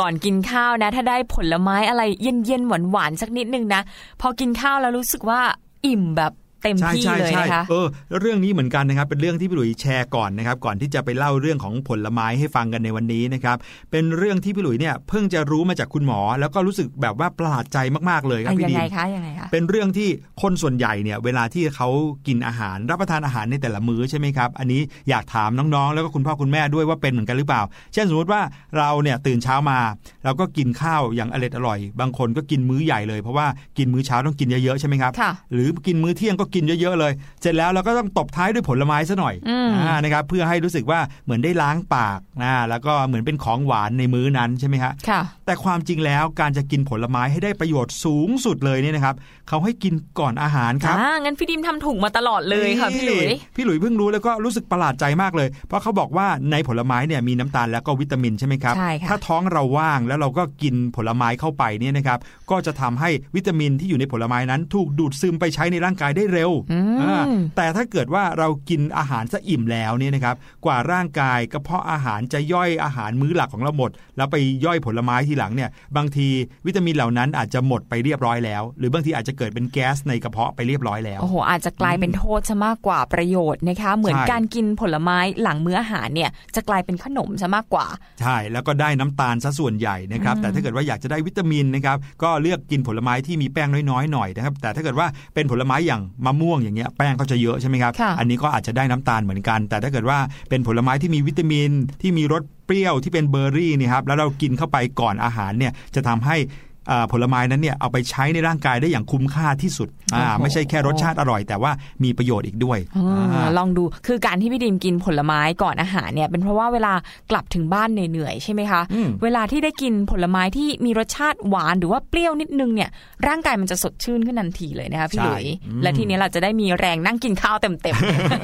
[0.00, 3.82] ก่อนกินข้าวนะ ถ้าได้ผลไม้อะไรเย็นๆหวานๆสักนิดนึงนะ
[4.20, 5.40] พอกินข้าวแล้วรู้สึกว่า
[5.86, 6.32] อิ่มแบบ
[6.62, 7.86] เต็มใช่ที่ใช่เลยใช่นะคะเออ
[8.20, 13.56] เรื่องนี้เหมือนกันนะครับ เป็นเรื่องที่พี่หลุยแชร์ก่อนนะครับ ก่อนที่จะไปเล่าเรื่องของผลไม้ให้ฟังกันในวันนี้นะครับ
[13.90, 17.78] เป็นเรื่องที่พี่หลุยเนี่ยเพิ่งจะรู้มาจากคุณหมอ แล้วก็รู้สึกแบบว่าประหลาดใจ
[18.10, 20.08] มากๆเลยครับอะพี่ยังดิไงมคะยังไงคะเป็นเรื่องที่
[20.42, 21.88] คนส่วนใหญ่เนี่ยเวลาที่เขา
[22.26, 27.62] กินอาหารรับประทานอาหารในแต่ละมื้อใช่ไหมครับ อันนี้อยากถามน้องๆ แล้วก็คุณพ่อคุณแม่ด้วยว่าเป็นเหมือนกันหรือเปล่า
[27.94, 28.40] เช่นสมมติว่า
[28.78, 29.78] เราเนี่ยตื่นเช้ามา
[30.24, 33.46] เราก็กินข้าวอย่างอร่อยอร่อย บางคนก็กินมื้อใหญ่เลยเพราะว่า
[33.78, 39.68] กินมื้อเช้าต้องกินเยอะๆใช่ไหมครับค่ะหรือกินมื้อเที่ยงก็กินเยอะๆเลย เสร็จแล้วเราก็ต้องตบท้ายด้วยผลไม้ซะหน่อยอืม
[40.02, 49.14] นะครับเพื่อให้รู้สึกว่าเหมือนได้ล้างปากนะแล้วก็เหมือนเป็นของหวานในมื้อนั้นใช่ไหมฮะค่ะแต่ความจริงแล้วการจะกินผลไม้ให้ได้ประโยชน์สูงสุดเลยเนี่ยนะครับ
[49.48, 62.18] เขาให้กินก่อนอาหารครับอ่างั้นพี่ดิมทำถูกมาตลอดเลยค่ะพี่หลุยนี่พี่หลุยเพิ่งรู้แล้วก็รู้สึกประหลาดใจมากเลย เพราะเขาบอกว่าในผลไม้เนี่ยมีน้ำตาลแล้วก็วิตามินใช่ไหมครับใช่ค่ะถ้าท้องเราว่างแล้วเราก็กินผลไม้เข้าไปเนี่ยนะครับ
[62.50, 66.41] ก็จะทำให้วิตามินที่อยู่ในผลไม้นั้น ถูกดูดซึมไปใช้ในร่างกายได้เร็ว
[66.72, 67.24] อืมอ่า
[67.56, 76.28] แต่ถ้าเกิดว่าเรากินอาหารซะอิ่มแล้วเนี่ยนะครับกว่าร่างกายกระเพาะอาหารจะย่อยอาหารมื้อหลักของเราหมด แล้วไปย่อยผลไม้ทีหลังเนี่ยบางที
[76.66, 87.86] วิตามินเหล่านั้นอาจจะหมดไปเรียบร้อยแล้ว หรือบางทีอาจจะเกิดเป็นแก๊สในกระเพาะไปเรียบร้อยแล้วโอ้โหอาจจะกลายเป็นโทษซะมากกว่าประโยชน์นะคะเหมือนใช่การกินผลไม้หลังมื้ออาหารเนี่ยจะกลายเป็นขนมซะมากกว่า
[88.20, 100.18] ใช่แล้วก็ได้น้ำตาลซะส่วนใหญ่นะครับอืมแต่ถ้าเกิดว่าอยากจะได้วิตามินนะครับก็เลือกกินผลไม้ที่มีแป้งน้อยๆหน่อยนะครับแต่ถ้าเกิดว่าเป็นผลไม้อย่างมะม่วงอย่างเงี้ยแป้งก็จะเยอะใช่ไหมครับค่ะอันนี้ก็อาจจะได้น้ำตาลเหมือนกัน แต่ถ้าเกิดว่า
[100.48, 101.70] เป็นผลไม้ที่มีวิตามิน
[102.02, 106.71] ที่มีรสเปรี้ยวที่เป็นเบอร์รี่เนี่ยครับแล้วเรากินเข้าไปก่อนอาหารเนี่ยจะทำให้อ่า
[107.12, 111.72] ผลไม้นั้นเนี่ยเอาไปใช้ในร่างกายได้อย่างคุ้มค่าที่สุดอ่าโอ้โหไม่ใช่แค่รสชาติอร่อย แต่ว่า
[112.04, 116.92] มีประโยชน์อีกด้วยอ่าอ่าลองดูคือการที่พี่ดิมกินผลไม้ก่อนอาหารเนี่ยเป็นเพราะว่าเวลา
[117.30, 122.90] กลับถึงบ้านเหนื่อยๆใช่ไหมคะอืมเวลาที่ได้กินผลไม้ที่มีรสชาติหวานหรือว่าเปรี้ยวนิดนึงเนี่ย
[123.28, 125.44] ร่างกายมันจะสดชื่นขึ้นทันทีเลยนะคะพี่หลุย
[125.82, 127.96] และทีนี้เราจะได้มีแรงนั่งกินข้าวเต็ม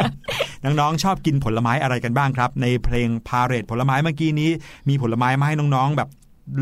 [0.09, 4.51] ๆน้องๆชอบกินผลไม้อะไรกันบ้างครับ ในเพลงพาเรตผลไม้เมื่อกี้นี้
[4.89, 6.09] มีผลไม้มาให้น้องๆ แบบ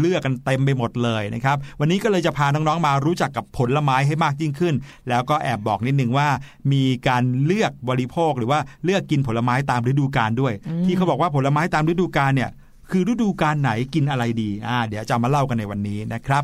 [0.01, 4.75] เลือกกันเต็มไปหมดเลยนะครับ วันนี้ก็เลยจะพาน้องๆมารู้จักกับผลไม้ให้มากยิ่งขึ้น
[5.09, 6.29] แล้วก็แอบบอกนิดนึงว่า
[6.73, 10.53] มีการเลือกบริโภคหรือว่าเลือกกินผลไม้ตามฤดูกาลด้วย
[10.85, 12.51] ที่เขาบอกว่าผลไม้ตามฤดูกาลเนี่ย
[12.91, 16.43] คือฤดูกาลไหนกินอะไรดีอ่าเดี๋ยวจะมาเล่ากันในวันนี้นะครับ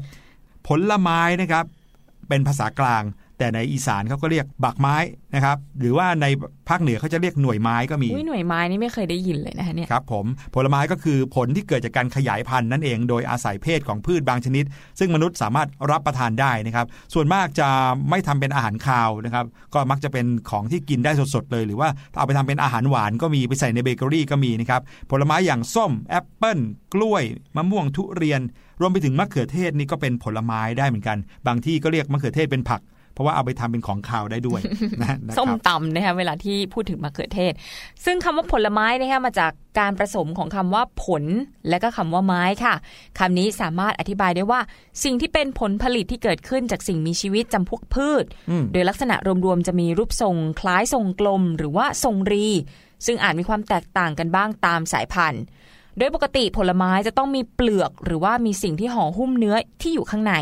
[0.69, 1.65] ผลไม้นะครับ
[2.29, 3.03] เป็นภาษากลาง
[3.43, 4.97] แต่ในอีสานเขาก็เรียกบักไม้
[5.35, 6.27] นะครับหรือว่าใน
[6.69, 14.65] ภาคเหนือเขาจะเรียกหน่วยไม้ก็มีอุ้ยหน่วยไม้นี่ไม่เคยได้ยินเลยนะคะเนี่ยครับผมผลไม้ก็คือผลที่เกิดจากการขยายพันธุ์นั่นเอง โดยอาศัยเพศของพืชบางชนิด
[14.99, 17.69] ซึ่งมนุษย์สามารถรับประทานได้นะครับ ส่วนมากจะ
[18.11, 26.59] ไม่ทำเป็นอาหารคาวนะครับก็มักจะเป็นของที่กินได้สดๆเลย หรือว่าเอาไปทำเป็นอาหารหวานก็มีไปใส่ในเบเกอรี่ก็มีนะครับผลไม้อย่างส้มแอปเปิ้ล
[26.95, 27.25] กล้วย
[27.57, 28.43] มะม่วงทุเรียน
[28.81, 32.81] รวมไปถึงมะเขือเทศนี่ก็เป็นผลไม้ได้เหมือนกัน บางที่ก็เรียกมะเขือเทศเป็นผัก
[33.13, 34.61] เพราะว่าเอาไปทำเป็นของคาวได้ด้วย
[35.03, 37.53] นะนะครับส้มตำนะคะเวลาที่พูดถึงมะเขือเทศ
[38.05, 41.25] ซึ่งคำว่าผลไม้นะคะมาจากการผสมของคำว่าผล
[41.69, 42.75] และก็คำว่าไม้ค่ะ
[43.19, 44.61] คำนี้สามารถอธิบายได้ว่า
[45.05, 52.49] สิ่งที่เป็นผลผลิตที่เกิดขึ้นจากสิ่งมีชีวิตจำพวกพืชอืมโดยลักษณะรวมๆจะมีรูปทรงคล้ายทรงกลม หรือว่าทรงรี
[53.07, 55.43] ซึ่งอาจมีความแตกต่างกันบ้างตามสายพันธุ์
[55.99, 60.35] โดยปกติผลไม้จะต้องมีเปลือกหรือว่ามีสิ่งที่ห่อหุ้มเนื้อที่อยู่ข้างใน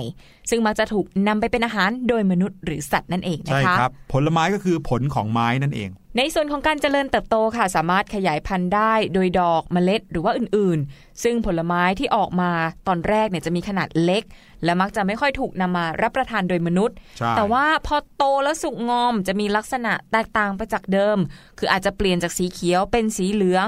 [0.51, 12.51] ซึ่งมักจะถูกนำไปเป็นอาหารโดยมนุษย์หรือสัตว์นั่นเองนะใช่คะครับผลไม้ก็คือผลของไม้นั่นเอง ในส่วนของการเจริญเติบโตค่ะสามารถขยายพันธุ์ได้โดยดอกเมล็ดหรือว่าอื่นๆ ซึ่งผลไม้ที่ออกมา
[12.89, 14.23] ตอนแรกเนี่ยจะมีขนาดเล็ก
[14.65, 21.19] และมักจะไม่ค่อยถูกนำมารับประทานโดยมนุษย์ใช่แต่ว่าพอโตแล้วสุกงอมจะมีลักษณะแตกต่างไปจากเดิม
[21.59, 23.67] คืออาจจะเปลี่ยนจากสีเขียวเป็นสีเหลือง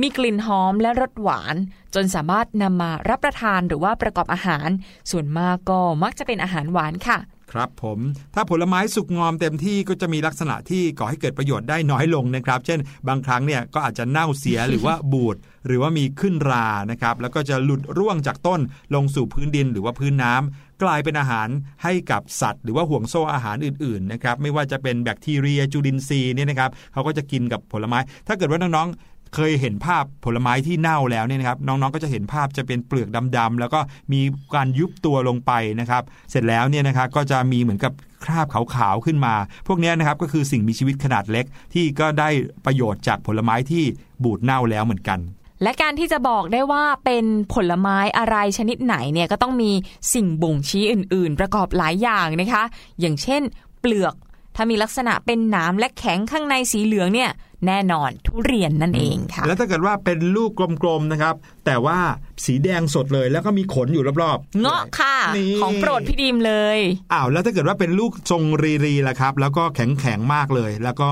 [0.00, 1.54] มีกลิ่นหอมและรสหวาน
[1.94, 4.68] จนสามารถนำมารับประทานหรือว่าประกอบอาหาร
[5.10, 7.18] ส่วนมากก็มักจะเป็นอาหารหวานค่ะ
[7.52, 7.98] ครับผม
[8.34, 18.60] ถ้าผลไม้สุกงอมเต็มที่ก็จะมีลักษณะที่ก่อให้เกิดประโยชน์ได้น้อยลงนะครับ เช่น บางครั้งเนี่ยก็อาจจะเน่าเสียหรือว่าบูดหรือว่ามีขึ้นรานะครับ แล้วก็จะหลุดร่วงจากต้น
[18.94, 21.48] ลงสู่พื้นดินหรือว่าพื้นน้ำกลายเป็นอาหาร
[21.82, 28.88] ให้กับสัตว์ หรือว่าห่วงโซ่อาหารอื่นๆนะครับไม่ว่าจะเป็นแบคทีเรียจุลินทรีย์เนี่ยนะครับเขาก็จะกินกับผลไม้ ถ้าเกิดว่าน้อง
[29.34, 33.80] เคยเห็นภาพผลไม้ที่เน่าแล้วเนี่ยนะครับน้องๆก็จะเห็นภาพจะเป็นเปลือกดำๆแล้วก็
[34.12, 34.20] มี
[34.54, 37.92] การยุบตัวลงไปนะครับ เสร็จแล้วเนี่ยนะครับก็จะมีเหมือนกับ
[38.24, 39.34] คราบขาวๆขึ้นมา
[39.66, 41.44] พวกนี้นะครับก็คือสิ่งมีชีวิตขนาดเล็ก
[41.74, 42.28] ที่ก็ได้
[42.66, 43.84] ประโยชน์จากผลไม้ที่
[44.22, 45.20] บูดเน่าแล้วเหมือนกัน
[45.62, 47.24] และการที่จะบอกได้ว่าเป็น
[47.54, 49.72] ผลไม้อะไรชนิดไหนเนี่ยก็ต้องมี
[50.14, 52.62] สิ่งบ่งชี้อื่น ๆ ประกอบหลายอย่างนะคะ
[53.00, 53.42] อย่างเช่น
[53.80, 54.14] เปลือก
[54.56, 57.30] ถ้ามีลักษณะเป็นหนามและแข็งข้างในสีเหลืองเนี่ย
[57.66, 60.50] แน่นอนทุเรียนนั่นเองค่ะ แล้วถ้าเกิดว่าเป็นลูก
[60.82, 61.34] กลมๆนะครับ
[61.66, 61.98] แต่ว่า
[62.44, 66.78] สีแดงสดเลยแล้วก็มีขนอยู่รอบๆ เงาะค่ะนี่ของโปรดพี่ดีมเลย
[67.12, 71.08] อ้าวแล้วถ้าเกิดว่าเป็นลูกทรงรีรีล่ะครับ แล้วก็แข็งแข็งๆมากเลย แล้วก็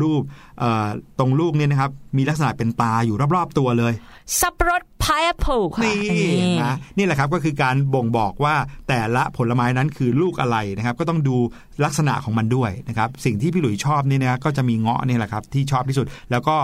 [0.00, 0.22] รูป
[0.58, 0.86] เอ่อ
[1.18, 3.92] ตรงลูกเนี่ยนะครับ มีลักษณะเป็นตาอยู่รอบๆตัวเลย
[4.40, 8.54] สับปะรด pineapple ค่ะนี่อันนี้นะนี่แหละครับก็คือการบ่งบอกว่า
[8.88, 11.36] แต่ละผลไม้นั้นคือลูกอะไรนะครับ ก็ต้องดู
[11.84, 16.56] ลักษณะของมันด้วยนะครับ สิ่งที่พี่หลุยชอบนี่นะก็จะมีเงาะนี่แหละครับที่ชอบที่สุด แล้วก็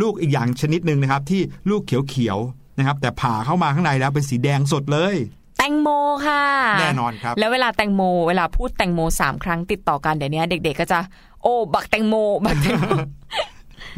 [0.00, 5.16] ลูกอีกอย่างชนิดหนึ่งนะครับ ที่ลูกเขียวๆนะครับ แต่ผ่าเข้ามาข้างในแล้วเป็นสีแดงสดเลย
[5.58, 5.88] แตงงโม
[6.26, 6.44] ค่ะ
[6.80, 10.98] แน่นอนครับ แล้วเวลาแตงโม เวลาพูดแตงโมสามครั้งติดต่อกันเดี๋ยวนี้เด็ก ๆ ก็จะ
[11.42, 12.14] โอ้บักแตงโม
[12.44, 12.86] บักแตงโม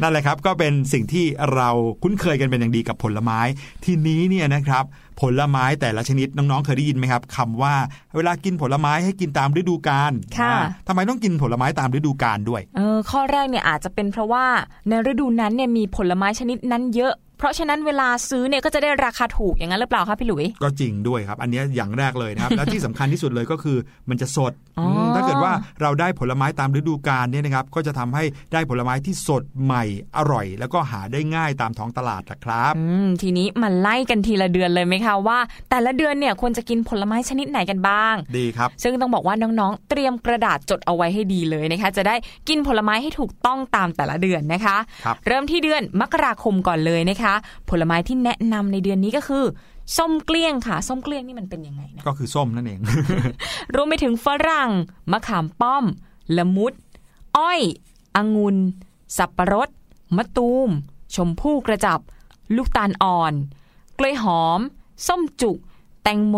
[0.01, 1.69] นั่นแหละครับก็เป็นสิ่งที่เรา
[2.03, 3.39] คุ้นเคยกันเป็นอย่างดีกับผลไม้
[3.85, 4.83] ทีนี้เนี่ยนะครับ
[5.21, 7.73] ผลไม้แต่ละชนิดน้องๆ เคยได้ยินไหมครับคำว่า
[8.15, 14.45] เวลากินผลไม้ให้กินตามฤดูกาลค่ะอ่าทำไมต้องกินผลไม้ตามฤดูกาลด้วยเออข้อแรกเนี่ยอาจจะเป็นเพราะว่า
[14.87, 23.77] ในฤดูนั้นเนี่ยมีผลไม้ชนิดนั้นเยอะเพราะฉะนั้นเวลาซื้อเนี่ยก็จะได้ราคาถูกอย่างนั้นหรือเปล่าคะพี่หลุย ก็จริงด้วยครับ อันเนี้ยอย่างแรกเลยนะครับ และที่สำคัญที่สุดเลยก็คือ
[24.09, 29.83] มันจะสดอ๋ออืมถ้าเกิดว่าเราได้ผลไม้ตามฤดูกาลเนี่ยนะครับก็จะทำให้ได้ผลไม้ที่สดใหม่
[30.17, 35.39] อร่อย แล้วก็หาได้ง่ายตามท้องตลาดนะครับอืมทีนี้มาไล่กันทีละเดือนเลยไหมคะว่า
[35.69, 42.15] แต่ละเดือนเนี่ยควรจะกินผลไม้ชนิดไหนกันบ้าง ดีครับ ซึ่งต้องบอกว่าน้องๆ เตรียมกระดาษจดเอาไว้ให้ดีเลยนะคะ จะได้
[42.49, 47.33] กินผลไม้ให้ถูกต้องตามแต่ละเดือนนะคะครับเริ่มที่เดือนมกราคมก่อนเลยนะคะ
[47.69, 49.45] ผลไม้ที่แนะนำในเดือนนี้ก็คือ
[49.97, 52.79] ส้มเกลี้ยงค่ะ ส้มเกลี้ยงนี่มันเป็นยังไงนะก็คือส้มนั่นเอง
[53.75, 54.71] รวมไปถึงฝรั่ง
[55.11, 55.85] มะขามป้อม
[56.37, 56.73] ละมุด
[57.37, 57.61] อ้อย
[58.15, 58.57] องุ่น
[59.17, 59.69] สับปะรด
[60.17, 60.69] มะตูม
[61.15, 61.99] ชมพู่กระจับ
[62.55, 63.33] ลูกตาลอ่อน
[63.99, 64.59] กล้วยหอม
[65.07, 65.57] ส้มจุก
[66.03, 66.37] แตงโม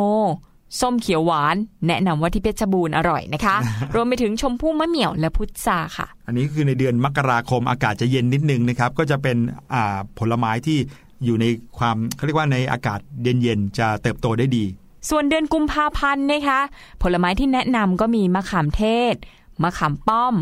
[0.80, 1.56] ส้มเขียวหวาน
[1.88, 3.56] แนะนำว่าที่เพชรบูรณ์อร่อยนะคะ
[3.96, 9.38] รวมไปถึงชมพู่มะเหมี่ยวและพุทราค่ะ อันนี้คือในเดือนมกราคมอากาศจะเย็นนิดนึงนะครับ ก็จะเป็น
[9.74, 10.78] อ่าผลไม้ที่
[11.26, 11.46] อยู่ใน
[11.78, 14.66] ความเขาเรียกว่าในอากาศเย็นๆจะเติบโตได้ดี
[15.10, 16.60] ส่วนเดือนกุมภาพันธ์นะคะ
[17.02, 19.16] ผลไม้ที่แนะนำก็มีมะขามเทศ
[19.64, 20.36] มะขามป้อม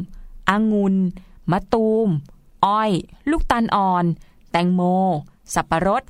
[0.49, 0.95] องุ่น
[1.51, 2.09] มะตูม
[2.65, 2.91] อ้อย
[3.32, 4.05] ลูกตาลอ่อน
[4.51, 4.82] แตงโม
[5.53, 6.03] สับปะรด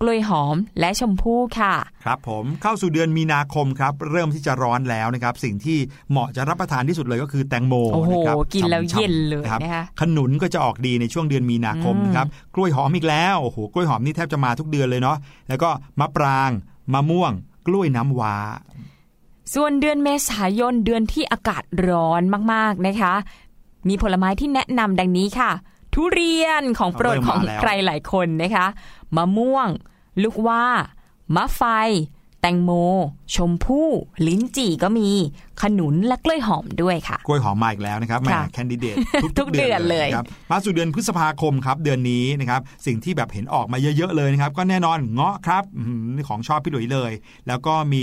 [0.00, 1.74] กล้วยหอมและชมพู่ค่ะ
[2.04, 5.78] ครับผมเข้าสู่เดือนมีนาคมครับ เริ่มที่จะร้อนแล้วนะครับ สิ่งที่
[6.10, 15.16] เหมาะจะรับประทานที่สุดเลยก็คือแตงโมโอ้โหนะครับกินแล้วฉ่ำๆเย็นเลยรับนะคะขนุนก็จะออกดีในช่วงเดือนมีนาคมอืมนะครับกล้วยหอมอีกแล้วโอ้โหกล้วยหอมนี่แทบจะมาทุกเดือนเลยเนาะ
[15.48, 15.70] แล้วก็
[16.00, 16.50] มะปราง
[16.92, 17.32] มะม่วง
[17.66, 18.36] กล้วยน้ำว้า
[19.54, 22.22] ส่วนเดือนเมษายนเดือนที่อากาศร้อน
[22.52, 23.14] มากๆนะคะ
[23.88, 25.50] มีผลไม้ที่แนะนำดังนี้ค่ะ
[25.96, 28.66] ทุเรียนของโปรดเริ่มขมาองแล้วใครหลายคนนะคะ
[29.16, 29.68] มะม่วง
[30.22, 30.64] ลูกว่า
[31.34, 31.62] มะไฟ
[32.40, 32.72] แตงโม
[33.34, 33.88] ชมพู่
[34.26, 35.08] ลิ้นจี่ก็มี
[35.62, 38.96] ขนุนและกล้วยหอมด้วยค่ะ กล้วยหอมมาอีกแล้วนะครับแหม่ค่ะแคนดิเดต
[39.38, 47.12] ทุกเดือนเลยนะครับมาสู่เดือนพฤษภาคมครับเดือนนี้นะครับสิ่งที่แบบเห็นออกมาเยอะๆเลยนะครับ ก็แน่นอนเงาะครับอื้อหือนี่ของชอบพี่หลุยเลย
[47.48, 48.02] แล้วก็มี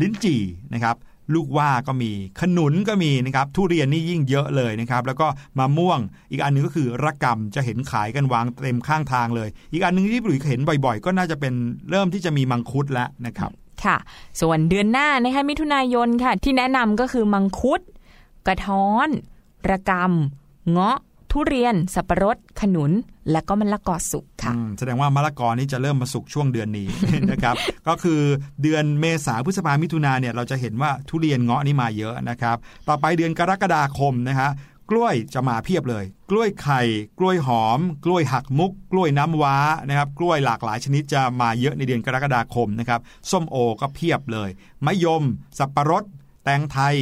[0.00, 0.40] ลิ้นจี่
[0.74, 0.96] นะครับ
[1.34, 5.26] ลูกว่าก็มี ขนุนก็มีนะครับ ทุเรียนนี่ยิ่งเยอะเลยนะครับ แล้วก็
[5.58, 5.98] มะม่วง
[6.30, 11.54] อีกอันหนึงก็คือระกำจะเห็นขายกันวางเต็มข้างทางเลย อีกอันหนึงที่ปุ๋ยเห็นบ่อยๆ ก็น่าจะเป็น
[11.90, 13.50] เริ่มที่จะมีมังคุดแล้วนะครับ
[13.84, 13.96] ค่ะ
[14.40, 17.80] ส่วนเดือนหน้านะคะมิถุนายนค่ะ ที่แนะนำก็คือมังคุด
[18.46, 19.08] กระท้อน
[19.70, 20.98] ระกำเงาะ
[21.30, 22.92] ทุเรียน สับปะรด ขนุน
[23.30, 26.88] และก็มะละกอสุกค่ะอืมแสดงว่ามะละกอนี่จะเริ่มมาสุกช่วงเดือนนี้
[27.30, 27.54] นะครับ
[27.88, 28.20] ก็คือ
[28.62, 32.56] เดือนเมษาพฤษภามิถุนาเนี่ยเราจะเห็นว่าทุเรียนเงาะนี่มาเยอะนะครับ
[32.88, 34.50] ต่อไปเดือนกรกฎาคมนะฮะ
[34.90, 36.82] กล้วยจะมาเพียบเลย กล้วยไข่
[37.18, 39.56] กล้วยหอม กล้วยหักมุก กล้วยน้ำว้า
[39.88, 43.00] นะครับ กล้วยหลากหลายชนิดจะมาเยอะในเดือนกรกฎาคมนะครับ
[43.30, 44.50] ส้มโอก็เพียบเลย
[44.86, 45.22] มะยม
[45.58, 46.04] สับปะรด
[46.44, 46.96] แตงไทย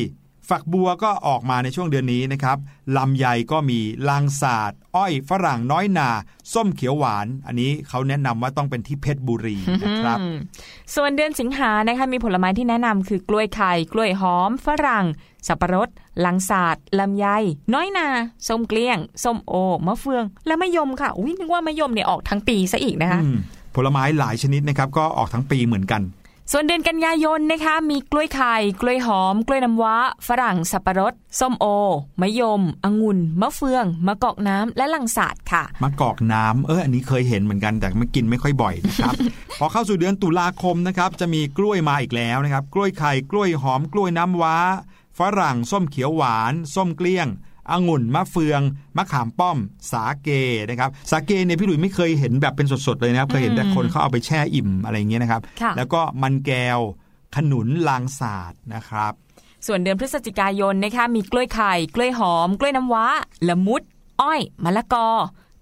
[0.48, 2.56] ฝักบัวก็ออกมาในช่วงเดือนนี้นะครับ
[2.96, 6.08] ลำไยก็มีลางสาดอ้อยฝรั่งน้อยนา
[6.54, 10.36] ส้มเขียวหวาน อันนี้เขาแนะนำว่าต้องเป็นที่เพชรบุรีนะครับอืม
[10.94, 15.06] ส่วนเดือนสิงหานะคะมีผลไม้ที่แนะนำคือกล้วยไข่กล้วยหอม ฝรั่ง
[15.48, 15.88] สับปะรด
[16.24, 17.26] ลังสาดลำไย
[17.74, 18.06] น้อยนา
[18.48, 19.54] ส้มเกลี้ยง ส้มโอ
[19.86, 23.38] มะเฟือง และมะยมค่ะ อุ้ยนึกว่ามะยมเนี่ยออกทั้งปีซะอีกนะคะอืม
[23.74, 26.02] ผลไม้หลายชนิดนะครับก็ออกทั้งปีเหมือนกัน
[26.52, 29.96] ส่วนเดือนกันยายนนะคะมีกล้วยไข่ กล้วยหอม กล้วยน้ำว้า
[30.28, 31.66] ฝรั่งสับปะรด ส้มโอ
[32.20, 39.14] มะยม องุ่น มะเฟือง มะกอกน้ำและลังสาดค่ะ มะกอกน้ำเอออันนี้เคยเห็นเหมือนกันแต่ไม่กินไม่ค่อยบ่อยนะครับ
[39.58, 44.56] พอเข้าสู่เดือนตุลาคมนะครับจะมีกล้วยมาอีกแล้วนะครับ กล้วยไข่ กล้วยหอม กล้วยน้ำว้า
[45.18, 47.28] ฝรั่ง ส้มเขียวหวาน ส้มเกลี้ยง
[47.72, 48.60] องุ่นมะเฟือง
[48.96, 49.58] มะขามป้อม
[49.92, 50.28] สาเก
[50.70, 56.80] นะครับสาเกเนี่ยพี่หลุยไม่เคยเห็นแบบเป็นสดๆเลยนะครับเคยเห็นแต่คนเขาเอาไปแช่อิ่มอะไรอย่างเงี้ยนะครับค่ะแล้วก็มันแก้ว
[57.36, 59.12] ขนุนลางสาดนะครับ
[59.66, 63.06] ส่วนเดือนพฤศจิกายนนะคะมีกล้วยไข่กล้วยหอม กล้วยน้ำว้า
[63.48, 63.82] ละมุด
[64.20, 65.08] อ้อยมะละกอ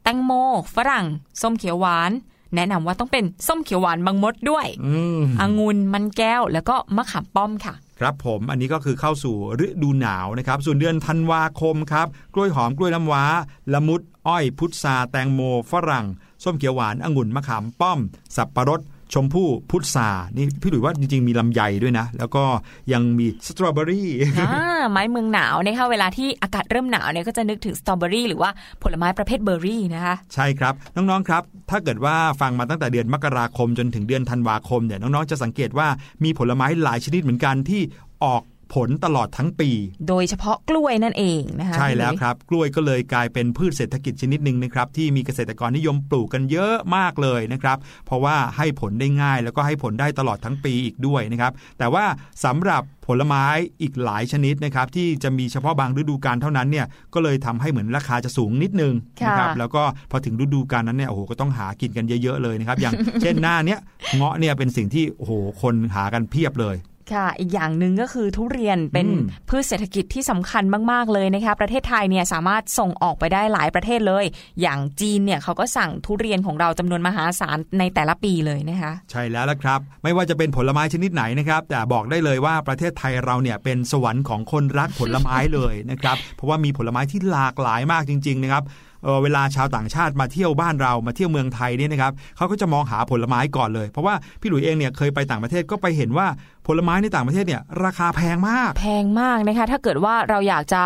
[0.02, 0.32] แตงโม
[0.74, 1.06] ฝรั่ง
[1.42, 2.12] ส้มเขียวหวาน
[2.54, 9.36] แนะนำว่าต้องเป็นส้มเขียวหวานบางมดด้วยอืมองุ่นมันแก้วแล้วก็มะขามป้อมค่ะ ครับผมอันนี้ก็คือเข้าสู่
[9.66, 13.24] ฤดูหนาวนะครับส่วนเดือนธันวาคมครับกล้วยหอมกล้วยน้ำว้า
[13.72, 15.40] ละมุด อ้อย พุทราแตงโม
[15.70, 16.06] ฝรั่ง
[16.44, 18.00] ส้มเขียวหวานองุ่นมะขามป้อม
[18.36, 18.80] สับปะรด
[19.14, 22.44] ชมพู่พุทรานี่พี่หลุยว่าจริง ๆ มีลำไยด้วยนะ แล้วก็
[22.92, 24.52] ยังมีสตรอเบอรี่อ่า
[24.90, 28.50] ไม้เมืองหนาวนะคะเวลาที่อากาศเริ่มหนาวเนี่ยก็จะนึกถึงสตรอเบอรี่หรือว่า
[28.82, 35.88] ผลไม้ประเภทเบอร์รี่นะคะ ใช่ครับ น้อง ๆ ครับ ถ้าเกิดว่าฟังมาตั้งแต่เดือนมกราคมจนถึงเดือนธันวาคมเนี่ยน้อง ๆ จะสังเกตว่า
[36.24, 37.82] มีผลไม้หลายชนิดเหมือนกันที่
[38.24, 38.42] ออก
[38.74, 39.70] ผลตลอดทั้งปี
[40.08, 52.04] โดยเฉพาะกล้วยนั่นเองนะคะใช่แล้วพี่หยครับ กล้วยก็เลยกลายเป็นพืชเศรษฐกิจชนิดหนึ่งนะครับที่มีเกษตรกรนิยมปลูกกันเยอะมากเลยนะครับเพราะว่าให้ผลได้ง่าย แล้วก็ให้ผลได้ตลอดทั้งปีอีกด้วยนะครับแต่ว่า
[52.44, 53.44] สำหรับผลไม้
[53.82, 58.94] อีกหลายชนิดนะครับที่จะมีเฉพาะบางฤดูกาลเท่านั้นเนี่ยก็เลยทำให้เหมือนราคาจะสูงนิดนึง
[59.26, 63.80] นะครับแล้วก็พอถึงฤดูกาลนั้นเนี่ยโอ้โหก็ต้องหากินกันเยอะๆเลยนะครับอย่างเช่นหน้าเนี้ย
[64.16, 66.76] เงาะเนี่ยเป็นสิ่งที่โอ้โหคนหากันเพียบเลย
[67.14, 74.24] ค่ะ อีกอย่างหนึ่งก็คือทุเรียนเป็นอืมพืชเศรษฐกิจที่สำคัญมาก ๆ เลยนะคะ ประเทศไทยเนี่ยสามารถส่งออกไปได้หลายประเทศเลย
[74.62, 88.64] อย่างจีนเนี่ยเขาก็สั่งทุเรียนของเราจำนวนมหาศาลในแต่ละปีเลยนะคะ ใช่แล้วละครับ ไม่ว่าจะเป็นผลไม้ชนิดไหนนะครับ แต่บอกได้เลยว่าประเทศไทยเราเนี่ยเป็นสวรรค์ของคนรักผลไม้เลยนะครับ เพราะว่ามีผลไม้ที่หลากหลายมากจริง ๆ นะครับ
[89.04, 96.26] เอ่อเวลาชาวต่างชาติมาเที่ยวบ้านเรามาเที่ยวเมืองไทยเนี่ยนะครับเขาก็จะมองหาผลไม้ก่อนเลย เพราะว่าพี่หลุยเองเนี่ยเคยไปต่างประเทศก็ไปเห็นว่า
[96.66, 100.82] ผลไม้ในต่างประเทศเนี่ยราคาแพงมาก แพงมากนะคะ ถ้าเกิดว่าเราอยากจะ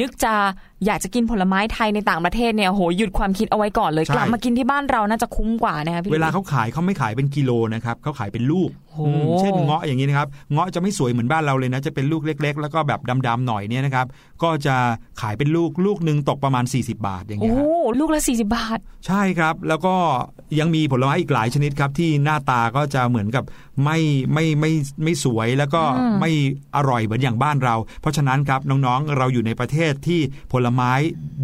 [0.00, 0.34] นึกจะ
[0.86, 14.06] อยากจะกินผลไม้ไทยในต่างประเทศเนี่ยโหหยุดความคิดเอาไว้ก่อนเลยใช่กลับมากินที่บ้านเราน่าจะคุ้มกว่านะคะพี่เวลาเขาขายเขาไม่ขายเป็นกิโลนะครับเขาขายเป็นลูกโหอืมเช่นเงาะอย่างนี้นะครับเงาะจะไม่สวยเหมือนบ้านเราเลยนะจะเป็นลูกเล็ก ๆ แล้วก็แบบดำๆหน่อยเนี่ยนะครับ
[14.42, 14.76] ก็จะ
[15.20, 17.60] ขายเป็นลูกลูกหนึ่งตกประมาณ 40 บาทอย่างโอ้เงี้ยโห
[18.00, 19.94] ลูกละ 40 บาท ใช่ครับ แล้วก็
[20.58, 23.44] ยังมีผลไม้อีกหลายชนิดครับที่หน้าตาก็จะเหมือนกับ
[23.84, 23.98] ไม่
[24.32, 24.70] ไม่ไม่
[25.02, 26.30] ไม่สวยแล้วก็อืมไม่
[26.76, 30.20] อร่อยเหมือนอย่างบ้านเรา เพราะฉะนั้นครับน้องๆ เราอยู่ในประเทศที่
[30.52, 30.90] ผลไม้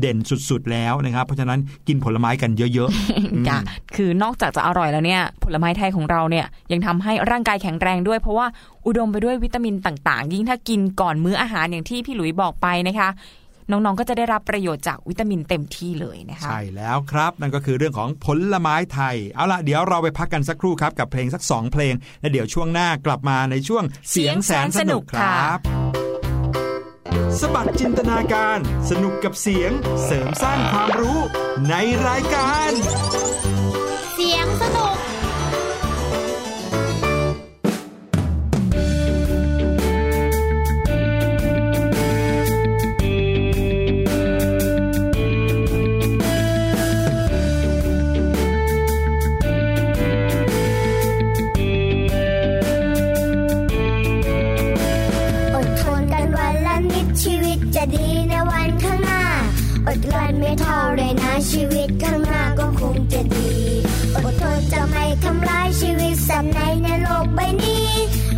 [0.01, 0.17] เด่น
[0.51, 1.59] สุดๆแล้วนะครับ เพราะฉะนั้น
[1.89, 3.61] กินผลไม้กันเยอะๆอืมค่ะ
[3.97, 8.47] คือนอกจากจะอร่อยแล้วเนี่ย ผลไม้ไทยของเราเนี่ยยังทำให้ร่างกายแข็งแรงด้วย เพราะว่า
[8.87, 13.09] อุดมไปด้วยวิตามินต่างๆ ยิ่งถ้ากินก่อนมื้ออาหารอย่างที่พี่หลุยบอกไปนะคะ
[13.71, 25.59] น้องๆก็จะได้รับประโยชน์จากวิตามินเต็มที่เลยนะคะใช่แล้วครับ นั่นก็คือเรื่องของผลไม้ไทย เอาล่ะเดี๋ยวเราไปพักกันสักครู่ครับ กับเพลงสักสองเพลง และเดี๋ยวช่วงหน้ากลับมาในช่วงเสียงแสนสนุกครับ
[27.41, 28.59] สบัดจินตนาการ
[28.91, 29.71] สนุกกับเสียง
[30.05, 31.19] เสริมสร้างความรู้
[31.69, 31.75] ใน
[32.07, 32.71] รายการ
[66.29, 67.89] สัตว์ในในโลกใบนี้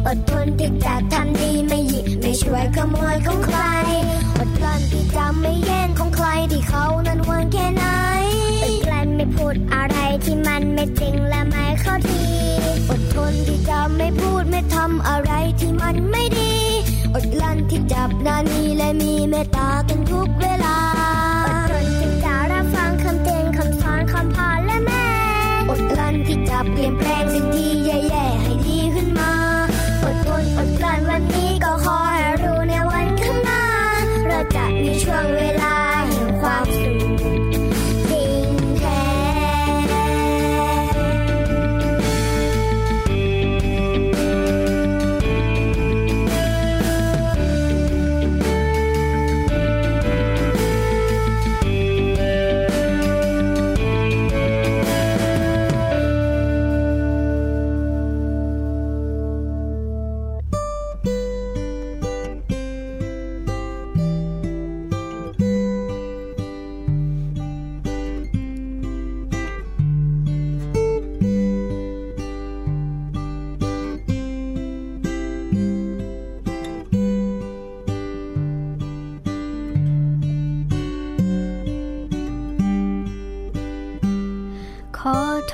[0.07, 3.59] อดทนที่จะทำดีไม่หยิบไม่ช่วยขโมยของใคร
[4.39, 7.85] อดกลั้นที่จะไม่แย่งของใครที่เขานั้นหวงแค่ไหน
[8.63, 12.23] อดกลั้นไม่พูดอะไรที่มันไม่จริงและไม่เข้าที
[12.91, 16.55] อดทนที่จะไม่พูดไม่ทำอะไรที่มันไม่ดี
[17.15, 20.98] อดกลั้นที่จับนานีและมีเมตตากันทุกเวลา
[26.77, 28.28] ที่จะ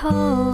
[0.05, 0.54] อ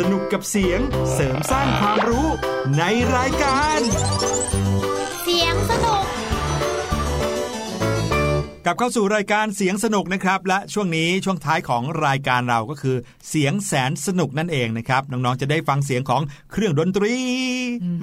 [0.00, 0.80] สนุกกับเสียง
[1.14, 2.28] เสริมสร้างความรู้
[2.78, 2.82] ใน
[3.16, 3.78] รายการ
[5.22, 6.04] เสียงสนุก
[8.64, 12.96] กลับเข้าสู่รายการเสียงสนุกนะครับ และช่วงนี้ช่วงท้ายของรายการเราก็คือ
[13.28, 16.22] เสียงแสนสนุกนั่นเองนะครับน้องๆจะได้ฟังเสียงของ
[16.52, 17.14] เครื่องดนตรี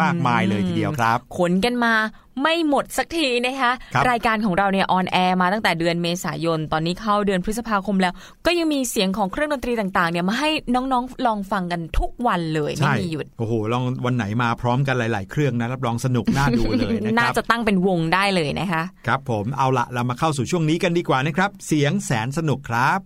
[0.02, 1.94] มากมายเลยทีเดียวครับ ขนกันมา
[2.42, 8.14] ไม่หมดสักทีนะคะครับรายการของเราเนี่ยออนแอร์มาตั้งแต่เดือนเมษายน ตอนนี้เข้าเดือนพฤษภาคมแล้ว
[8.46, 23.00] ก็ยังมีเสียงของเครื่องดนตรีต่างๆเนี่ยมาให้น้องๆ ลองฟังกันทุกวันเลยไม่ใช่มีหยุดโอ้โหลองวันไหนมาพร้อมกันหลาย ๆ เครื่องนะรับรองสนุกน่าดูเลยนะคน่ารับจะตั้งเป็นวงได้เลยนะคะ ครับผมเอาละเรามาเข้าสู่ช่วงนี้กันดีกว่านะครับ เสียงแสนสนุกครับ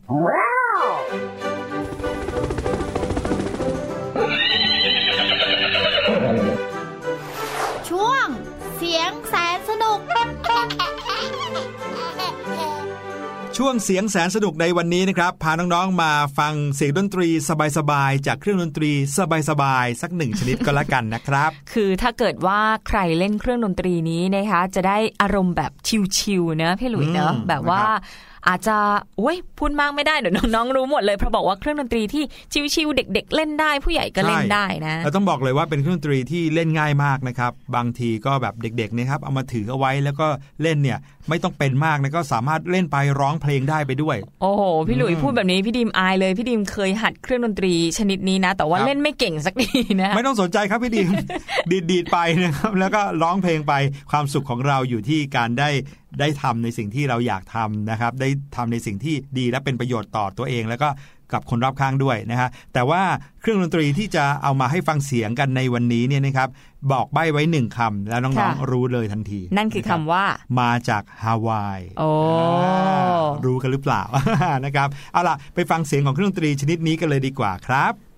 [13.58, 17.28] ช่วงเสียงแสนสนุกในวันนี้นะครับพาน้องๆมาฟังเสียงดนตรี
[17.78, 18.92] สบายๆจากเครื่องดนตรี
[19.50, 25.72] สบายๆสักหนึ่งชนิดก็แล้วกันนะครับ คือถ้าเกิดว่าใครเล่นเครื่องดนตรีนี้นะคะ จะได้อารมณ์แบบ
[26.18, 28.78] ชิลๆเนอะพี่หลุยเนอะอืมแบบว่านะครับ อาจจะ
[29.18, 32.24] โอ้ยพูดมากไม่ได้เดี๋ยวน้องๆรู้หมดเลยเพราะบอกว่าเครื่องดนตรีที่
[32.74, 40.28] ชิลๆเด็ก ๆ เล่นได้ผู้ใหญ่ก็เล่นได้นะเราต้องบอกเลยว่าเป็นเครื่องดนตรีที่เล่นง่ายมากนะครับ บางทีก็แบบเด็กๆเนะครับเอามาถือเอาไว้แล้วก็
[40.62, 51.10] เล่นเนี่ยไม่ต้องเป็นมากนะก็สามารถเล่นไปร้องเพลงได้ไปด้วย โอ้โหพี่หลุยอืมพูดแบบนี้พี่ดิมอายเลยพี่ดิมเคยหัดเครื่องดนตรีชนิดนี้นะ แต่ว่าครับเล่นไม่เก่งสักทีนะไม่ต้องสนใจครับพี่ดิม
[51.72, 53.74] ดีดดีดๆไปนะครับแล้วก็ร้องเพลงไป
[54.12, 55.70] ความสุขของเราอยู่ที่การได้
[56.20, 60.90] ได้ทำในสิ่งที่เราอยากทำนะครับ ได้ทำในสิ่งที่ดีและเป็นประโยชน์ต่อตัวเอง แล้วก็
[61.34, 63.02] กับคนรอบข้างด้วยนะฮะแต่ว่า
[63.42, 66.50] เครื่องดนตรีที่จะเอามาให้ฟังเสียงกันในวันนี้เนี่ยนะครับ
[66.92, 70.26] บอกใบ้ไว้หนึ่งคำแล้วน้องค่ะๆรู้เลยทันที นั่นคือคำรับว่า
[70.60, 72.10] มาจากฮาวายโอ้
[72.62, 74.04] อ่ารู้กันหรือเปล่า
[74.66, 78.11] นะครับเอาล่ะไปฟังเสียงของเครื่องดนตรีชนิดนี้กันเลยดีกว่าครับ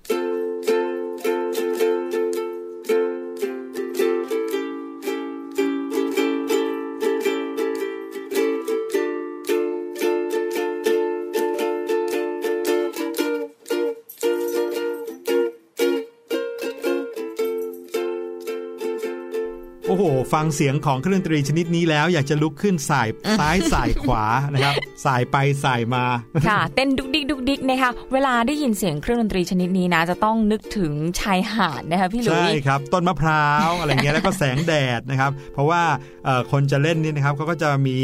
[20.45, 23.07] งเสียงของเครื่องดนตรีชนิดนี้แล้วอยากจะลุกขึ้นสาย
[23.39, 24.23] ซ้ายสายขวา
[24.53, 24.75] นะครับ
[25.05, 26.05] สายไปสายมา
[26.47, 35.81] ค่ะ เต้นดุกดิกดุกดิกนะคะเวลาได้ยินเสียงเครื่องดนตรีชนิดนี้นะ จะต้องนึกถึงชายหาดนะคะพี่หลุใช่ยครับ ต้นมะพร้าวอะไรเงี้ยแล้วก็แสงแดดนะครับ เพราะว่า
[36.25, 37.97] เอ่อคนจะเล่นนี่นะครับเขาก็จะมี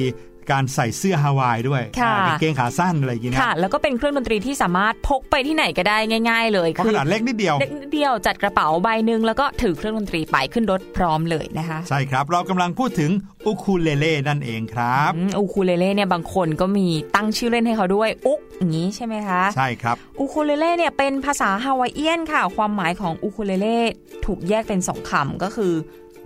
[0.52, 5.98] การใส่เสื้อฮาวายด้วยค่ะอ่ากางเกงขาสั้นอะไรอย่างเงี้ยนะค่ะ แล้วก็เป็นเครื่องดนตรีที่สามารถพกไปที่ไหนก็ได้
[6.30, 13.12] ง่าย ๆ เลยเพราะขนาดเล็กนิดเดียวเด็กนิดเดียวจัดกระเป๋าใบหนึ่งแล้วก็ถือเครื่องดนตรีไปขึ้นรถพร้อมเลยนะคะ ใช่ครับ เรากำลังพูดถึง
[13.46, 23.80] อูคูเลเล่นั่นเองครับอืมอูคูเลเล่เนี่ยบางคนก็มีตั้งชื่อเล่นให้เขาด้วยอุกอย่างนี้ใช่ไหมคะใช่ครับอูคูเลเล่เนี่ยเป็นภาษา Hawaiian ค่ะ ความหมายของอูคูเลเล่
[24.26, 25.74] ถูกแยกเป็นสองคำก็คือ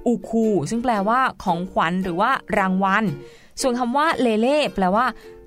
[0.07, 3.05] อูคูซึ่งแปลว่าของขวัญหรือว่ารางวัล
[3.62, 5.06] ส่วนคำว่าเลเล่แปลว่า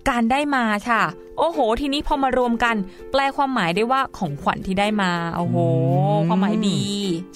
[0.08, 1.02] การได้มาค่ะ
[1.38, 2.76] โอ้โห ทีนี้พอมารวมกัน
[3.10, 5.56] แปลความหมายได้ว่าของขวัญที่ได้มา โอ้โห
[6.28, 6.80] ความหมายดี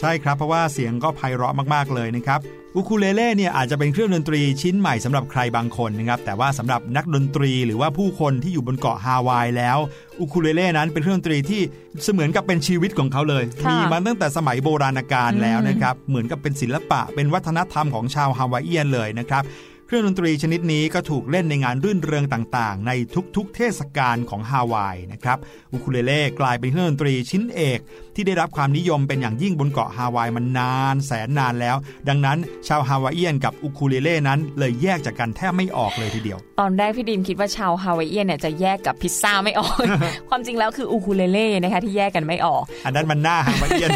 [0.00, 2.40] ใช่ครับเพราะว่าเสียงก็ไพเราะมากๆเลยนะครับ
[2.76, 9.78] อุคูเลเล่เนี่ยอาจจะเป็นเครื่องดนตรีชิ้นใหม่สำหรับใครบางคนนะครับแต่ว่าสำหรับนักดนตรีหรือว่าผู้คนที่อยู่บนเกาะฮาวายแล้ว
[10.20, 11.60] อุคูเลเล่นั้นเป็นเครื่องดนตรีที่
[12.02, 19.42] เสมือนกับเป็นชีวิตของเขาเลยค่ะมีมาตั้งแต่สมัยโบราณกาลแล้วนะครับเหมือนกับเป็นศิลปะเป็นวัฒนธรรมของชาวฮาวายเอียนเลยนะครับ
[19.90, 22.92] เครื่องดนตรีชนิดนี้ก็ถูกเล่นในงานรื่นเริงต่างๆ ใน
[23.36, 25.38] ทุกๆเทศกาลของฮาวายนะครับ
[25.72, 27.80] อูคูเลเล่กลายเป็นเครื่องดนตรีชิ้นเอก
[28.20, 31.76] ที่ได้รับความนิยมเป็นอย่างยิ่งบนเกาะฮาวายมานานแสนนานแล้ว
[32.08, 39.76] ดังนั้นชาว Hawaiian กับอูคูเลเล่นั้น เลยแยกจากกันแทบไม่ออกเลยทีเดียว ตอนแรกพี่ดีมคิดว่าชาว Hawaiian เนี่ยจะแยกกับพิซซ่าไม่ออก
[40.28, 43.90] ความจริงแล้วคืออูคูเลเล่นะคะที่แยกกันไม่ออก อันนั้นมันหน้า Hawaiian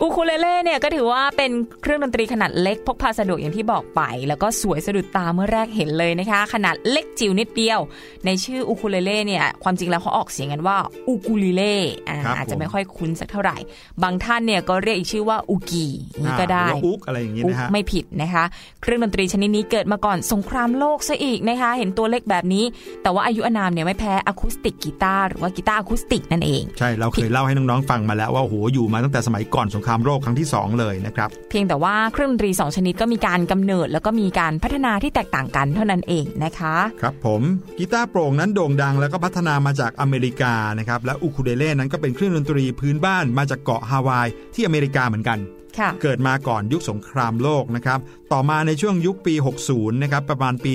[0.00, 1.50] อูคูเลเล่เนี่ยก็ถือว่าเป็น
[1.82, 7.80] เครื่องดนตรีขนาดเล็กพกพาสะดวกอย่างที่บอกไป แล้วก็สวยสะดุดตาเมื่อแรกเห็นเลยนะคะ ขนาดเล็กจิ๋วนิดเดียว
[8.26, 10.76] ในชื่ออูคูเลเล่เนี่ยความจริงแล้วเขาออกเสียงกันว่า
[11.08, 11.76] อูกูลิเล่
[12.08, 13.56] อ่าครับอาจจะผมไม่ค่อยคุ้นสักเท่าไหร่
[14.02, 15.86] บางท่านเนี่ยก็เรียกอีกชื่อว่าอูกี
[16.22, 18.44] นี่ก็ได้หรือว่าอุกอะไรอย่างนี้อุ๊นะฮะไม่ผิดนะคะ
[18.82, 22.64] เครื่องดนตรีชนิดนี้เกิดมาก่อนสงครามโลกซะอีกนะคะ เห็นตัวเล็กแบบนี้
[23.02, 37.42] แต่ว่าอายุอานามเนี่ยไม่แพ้อะคูสติกกีตาร์หรือว่ากีตาร์อะคูสติกนั่นเองใช่เราเคยเล่าให้น้องๆฟังมาแล้วว่าโอ้โหอยู่มาตั้งแต่สมัยก่อนสงครามโลกครั้งที่สองเลยนะครับเพียงแต่ว่าเครื่องดนตรี2ชนิดก็มีการกำเนิด แล้วก็มีการพัฒนาที่แตกต่างกันเท่านั้นเองนะคะครับผม
[37.78, 45.38] กีตาร์โปร่งนั้นโด่งดังแล้วก็พัฒนามาจากอเมริกานะครับและอูคูเลเล่นั้นก็เป็นเครื่องดนตรีพื้นบ้านมาจากเกาะฮาวายที่อเมริกาเหมือนกัน
[45.78, 47.98] ค่ะเกิดมาก่อนยุคสงครามโลกนะครับ
[48.32, 49.34] ต่อมาในช่วงยุคปี
[49.66, 50.72] 60 นะครับ ประมาณปี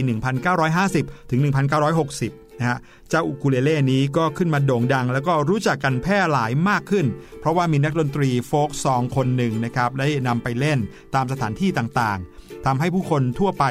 [0.64, 2.80] 1950 ถึง 1960 นะฮะ
[3.10, 7.06] เจ้าอูคูเลเล่นี้ก็ขึ้นมาโด่งดัง แล้วก็รู้จักกันแพร่หลายมากขึ้น
[7.40, 10.80] เพราะว่ามีนักดนตรีโฟล์กซองคนหนึ่งนะครับ ได้นำไปเล่น
[11.16, 13.66] ตามสถานที่ต่างๆทำให้ผู้คนทั่วไป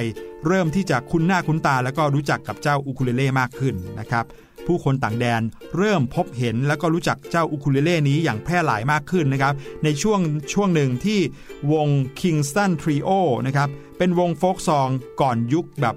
[0.47, 4.25] เริ่มที่จะคุ้นหน้าคุ้นตา แล้วก็รู้จักกับเจ้าอูคูเลเล่มากขึ้นนะครับ
[4.67, 5.43] ผู้คนต่างแดน
[5.77, 9.55] เริ่มพบเห็นแล้วก็รู้จักเจ้าอูคูเลเล่นี้อย่างแพร่หลายมากขึ้นนะครับ
[9.85, 10.21] ในช่วง
[10.53, 11.19] ช่วงหนึ่งที่
[11.73, 11.89] วง
[12.21, 13.11] Kingston Trio
[13.47, 14.89] นะครับเป็นวงโฟล์กซอง
[15.21, 15.95] ก่อนยุคแบบ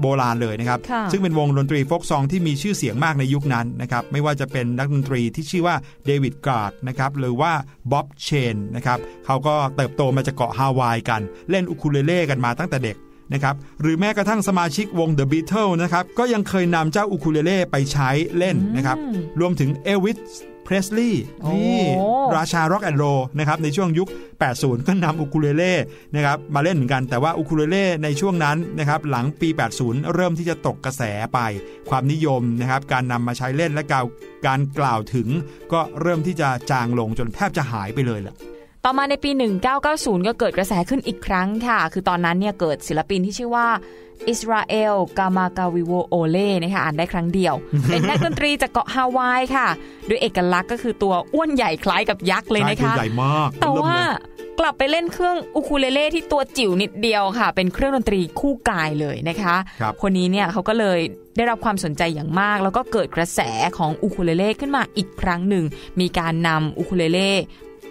[0.00, 5.76] โบราณเลยนะครับค่ะซึ่งเป็นวงดนตรีโฟล์กซองที่มีชื่อเสียงมากในยุคนั้นนะครับ ไม่ว่าจะเป็นนักดนตรีที่ชื่อว่า
[6.06, 7.52] เดวิดการ์ดนะครับหรือว่า
[7.92, 12.96] บ๊อบเชนนะครับเขาก็เติบโตมาจากเกาะฮาวายกัน เล่นอูคูเลเล่กันมาตั้งแต่เด็ก
[13.32, 18.98] นะครับหรือแม้กระทั่งสมาชิกวง The Beatles นะครับก็ยังเคยนำเจ้าอูคูเลเล่ไปใช้เล่นนะครับ
[19.40, 20.18] รวมถึงเอลวิส
[20.64, 21.82] เพรสลีย์โอ้นี่
[22.36, 23.04] ราชาร็อกแอนด์โรล
[23.38, 24.08] นะครับในช่วงยุค
[24.48, 25.74] 80 ก็นำอูคูเลเล่
[26.14, 29.48] นะครับมาเล่นเหมือนกันแต่ว่าอูคูเลเล่ในช่วงนั้นนะครับหลังปี
[29.80, 31.02] 80 เริ่มที่จะตกกระแส
[31.34, 31.38] ไป
[31.90, 34.06] ความนิยมนะครับการนำมาใช้เล่นและกล่าว
[34.46, 35.28] การกล่าวถึง
[35.72, 38.36] ก็เริ่มที่จะจางลงจนแทบจะหายไปเลยแหละ
[38.86, 39.30] ต่อมาในปี
[39.78, 43.68] 1990 ก็เกิดกระแสขึ้นอีกครั้งค่ะ คือตอนนั้นเนี่ยเกิดศิลปินที่ชื่อว่า
[44.28, 47.54] อิสราเอลกามากาวิโวโอเล่นะคะอ่านได้ครั้งเดียว
[47.86, 49.68] เป็นนักดนตรีจากเกาะฮาวายค่ะ
[50.06, 54.16] โดยเอกลักษณ์ก็คือตัวอ้วนใหญ่คล้ายกับยักษ์เลยใช่นะคือคะใหญ่มากแต่เริ่มว่าเลย
[54.60, 60.98] กลับไปเล่นเครื่องอูคูเลเล่ที่ตัวจิ๋วนิดเดียวค่ะ เป็นเครื่องดนตรีคู่กายเลยนะคะครับคนนี้เนี่ยเขาก็เลย
[61.36, 63.40] ได้รับความสนใจอย่างมาก แล้วก็เกิดกระแส
[63.78, 65.64] ของอูคูเลเล่ขึ้นมาอีกครั้งหนึ่ง
[66.00, 67.30] มีการนำอูคูเลเล่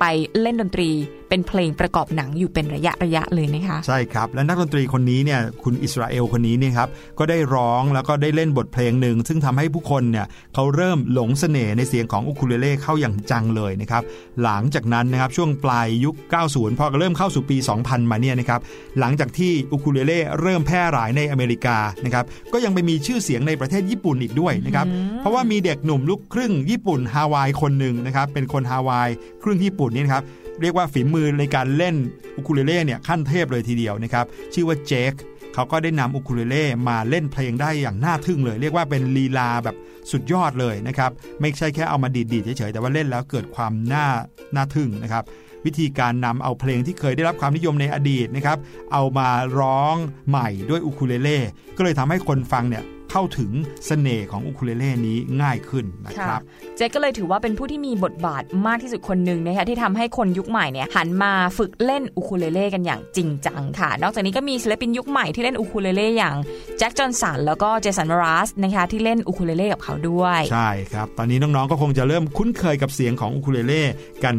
[0.05, 0.89] ไปเล่นดนตรี
[1.33, 14.03] เป็นเพลงประกอบหนังอยู่เป็นระยะระยะเลยนะคะ ใช่ครับ และนักดนตรีคนนี้เนี่ยคุณอิสราเอลคนนี้เนี่ยครับก็ได้ร้องแล้วก็ได้เล่นบทเพลงหนึ่ง ซึ่งทำให้ผู้คนเนี่ยเขาเริ่มหลงเสน่ห์ในเสียงของอูคูเลเล่เข้าอย่างจังเลยนะครับ
[14.43, 16.15] หลังจากนั้นนะครับช่วงปลายยุค
[16.47, 18.59] 90 พอเริ่มเข้าสู่ปี 2000 มาเนี่ยนะครับ
[18.99, 24.85] หลังจากที่อูคูเลเล่เริ่มแพร่หลายในอเมริกานะครับก็ยังไปมีชื่อเสียงในประเทศญี่ปุ่นอีกด้วยนะครับ
[25.19, 29.09] เพราะว่ามีเด็กหนุ่มลูกครึ่งญี่ปุ่นฮาวายคนหนึ่งนะครับเป็นคนฮาวาย
[29.43, 30.25] ครึ่งญี่ปุ่นนี่นะครับ
[30.61, 31.95] เรียกว่าฝีมือในการเล่น
[32.35, 35.13] อูคูเลเล่เนี่ยขั้นเทพเลยทีเดียวนะครับชื่อว่าเจค
[35.53, 39.75] เขาก็ได้นำอูคูเลเล่มาเล่นเพลงได้อย่างน่าทึ่งเลย เรียกว่าเป็นลีลาแบบ
[40.11, 44.07] สุดยอดเลยนะครับไม่ใช่แค่เอามาดีดๆเฉยๆแต่ว่าเล่นแล้วเกิดความน่า
[44.55, 45.23] น่าทึ่งนะครับ
[45.65, 48.57] วิธีการนำเอาเพลงที่เคยได้รับความนิยมในอดีตนะครับ
[48.93, 49.29] เอามา
[49.59, 49.95] ร้อง
[50.29, 51.39] ใหม่ด้วยอูคูเลเล่
[51.77, 52.83] ก็เลยทำให้คนฟังเนี่ย
[53.15, 53.51] เข้าถึง
[53.85, 56.41] เสน่ห์ของอูคูเลเล่นี้ง่ายขึ้นนะครับ
[56.77, 66.35] เจ๊ก็เลยถือว่าเป็นผู้ที่มีบทบาทมากที่สุดคนหนึ่งนะคะที่ทำให้คนยุคใหม่เนี่ยหันมาฝึกเล่นอูคูเลเล่กันอย่างจริงจังค่ะ นอกจากนี้ก็มีศิลปินยุคใหม่ที่เล่นอูคูเลเล่อย่าง
[66.77, 73.83] แจ็คจอห์นสันแล้วก็เจสันมราซนะคะที่เล่นอูคูเลเล่กับเขาด้วยใช่ครับ ตอนนี้น้องๆก็คงจะเริ่มคุ้นเคยกับเสียงของอูคูเลเล่
[74.25, 74.35] กัน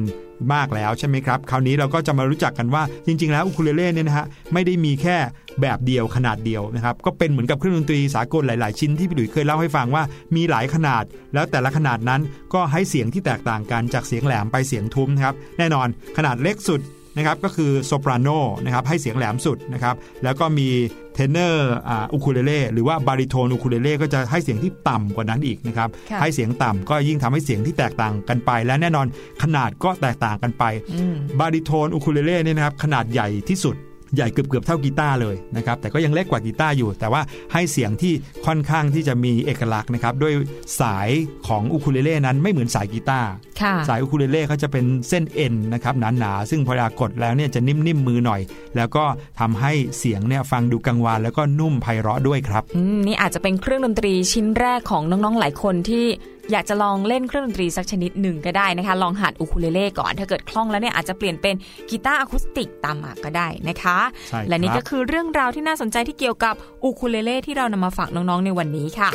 [0.54, 5.16] มากแล้วใช่ไหมครับ คราวนี้เราก็จะมารู้จักกันว่าจริง ๆ แล้วอูคูเลเล่เนี่ยนะฮะไม่ได้มีแค่
[5.60, 10.02] แบบเดียวขนาดเดียวนะครับก็เป็นเหมือนกับเครื่องดนตรีสากลหลาย ๆ ชิ้นที่พี่หลุยเคยเล่าให้ฟังว่า
[10.36, 12.20] มีหลายขนาด แล้วแต่ละขนาดนั้น
[12.54, 16.82] ก็ให้เสียงที่แตกต่างกันจากเสียงแหลมไปเสียงทุ้มนะครับแน่นอนขนาดเล็กสุด
[17.16, 18.28] นะครับก็คือโซปราโน
[18.64, 19.94] นะครับให้เสียงแหลมสุดนะครับ
[20.24, 20.68] แล้วก็มี
[21.14, 21.72] เทนเนอร์
[22.12, 29.06] อูคูเลเล่หรือว่าบาริโทนอูคูเลเล่ก็จะให้เสียงที่ต่ำกว่านั้นอีกนะครับค่ะให้เสียงต่ำก็ยิ่งทำให้เสียงที่แตกต่างกันไป และแน่นอน
[29.42, 33.76] ขนาดก็แตกต่างกันไปอืมบาริโทนอูคูเลเล่เนี่ยนะครับขนาดใหญ่ที่สุด
[34.14, 38.12] ใหญ่เกือบเกือบๆเท่ากีตาร์เลยนะครับแต่ก็ยังเล็กกว่ากีตาร์อยู่ แต่ว่าให้เสียงที่
[38.46, 40.32] ค่อนข้างที่จะมีเอกลักษณ์นะครับด้วย
[40.80, 41.08] สาย
[41.48, 43.28] ของอูคูเลเล่นั้นไม่เหมือนสายกีตาร์
[43.60, 48.40] ค่ะสายอูคูเลเล่เขาจะเป็นเส้นเอ็นนะครับหนาๆซึ่งพอเวลากดแล้วเนี่ยจะนิ่มๆมือหน่อย
[48.76, 49.04] แล้วก็
[49.40, 56.06] ทำให้เสียงเนี่ยฟังดูกังวานแล้วก็นุ่มไพเราะด้วยครับอืมนี่อาจจะเป็นเครื่องดนตรีชิ้นแรกของน้องๆหลายคนที่
[56.52, 61.54] อยากจะลองเล่นเครื่องดนตรีสักชนิดหนึ่งก็ได้นะคะ ลองหัดอูคูเลเล่ก่อน ถ้าเกิดคล่องแล้วเนี่ยอาจจะเปลี่ยนเป็น
[61.90, 69.10] กีตาร์อะคูสติกตามมาก็ได้นะคะใช่ครับและนี่ก็คือเรื่องราวที่น่าสนใจที่เกี่ยวกับอูคูเลเล่ที่เรานำมาฝากน้องๆในวันนี้ค่ะ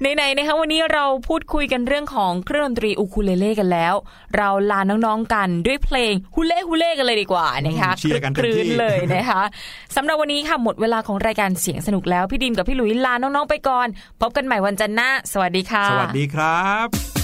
[0.00, 3.94] ไหนๆนะคะวันนี้เราพูดคุยกันเรื่องของเครื่องดนตรีอูคูเลเล่กันแล้ว
[4.36, 9.42] เราลาน้องๆกันด้วยเพลงฮุเล่ฮุเล่กันเลยดีกว่านะคะเชียร์กันครืนเลยนะคะ
[9.96, 13.86] สำหรับวันนี้ค่ะหมดเวลาของรายการเสียงสนุกแล้วพี่ดิมกับพี่หลุยลาน้องๆไปก่อน
[14.20, 17.19] พบกันใหม่วันจันทร์หน้า สวัสดีค่ะ สวัสดีครับ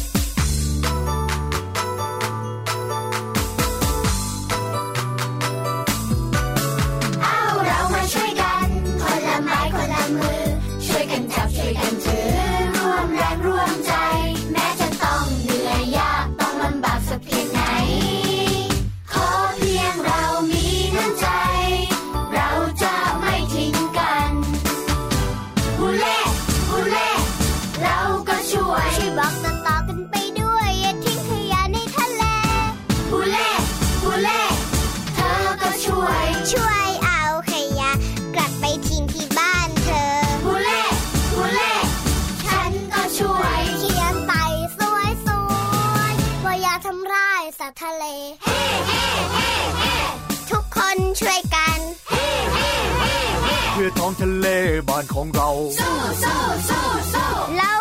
[53.99, 54.47] ท้องทะเล
[54.89, 55.49] บ้านของเรา
[55.81, 56.87] สู้สู้สู้
[57.59, 57.73] เรา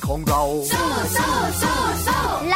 [0.66, 1.56] 「そう
[2.44, 2.46] そ」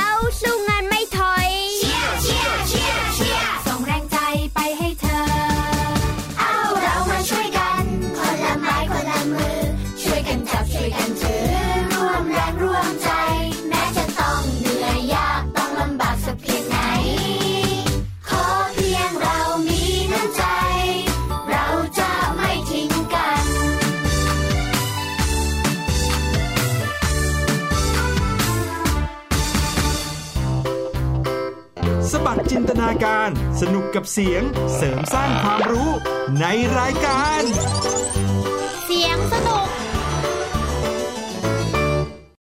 [33.05, 33.31] การ
[33.61, 34.43] สนุกกับเสียง
[34.77, 35.91] เสริมสร้างความรู้
[36.41, 36.47] ใน
[36.79, 37.43] รายการ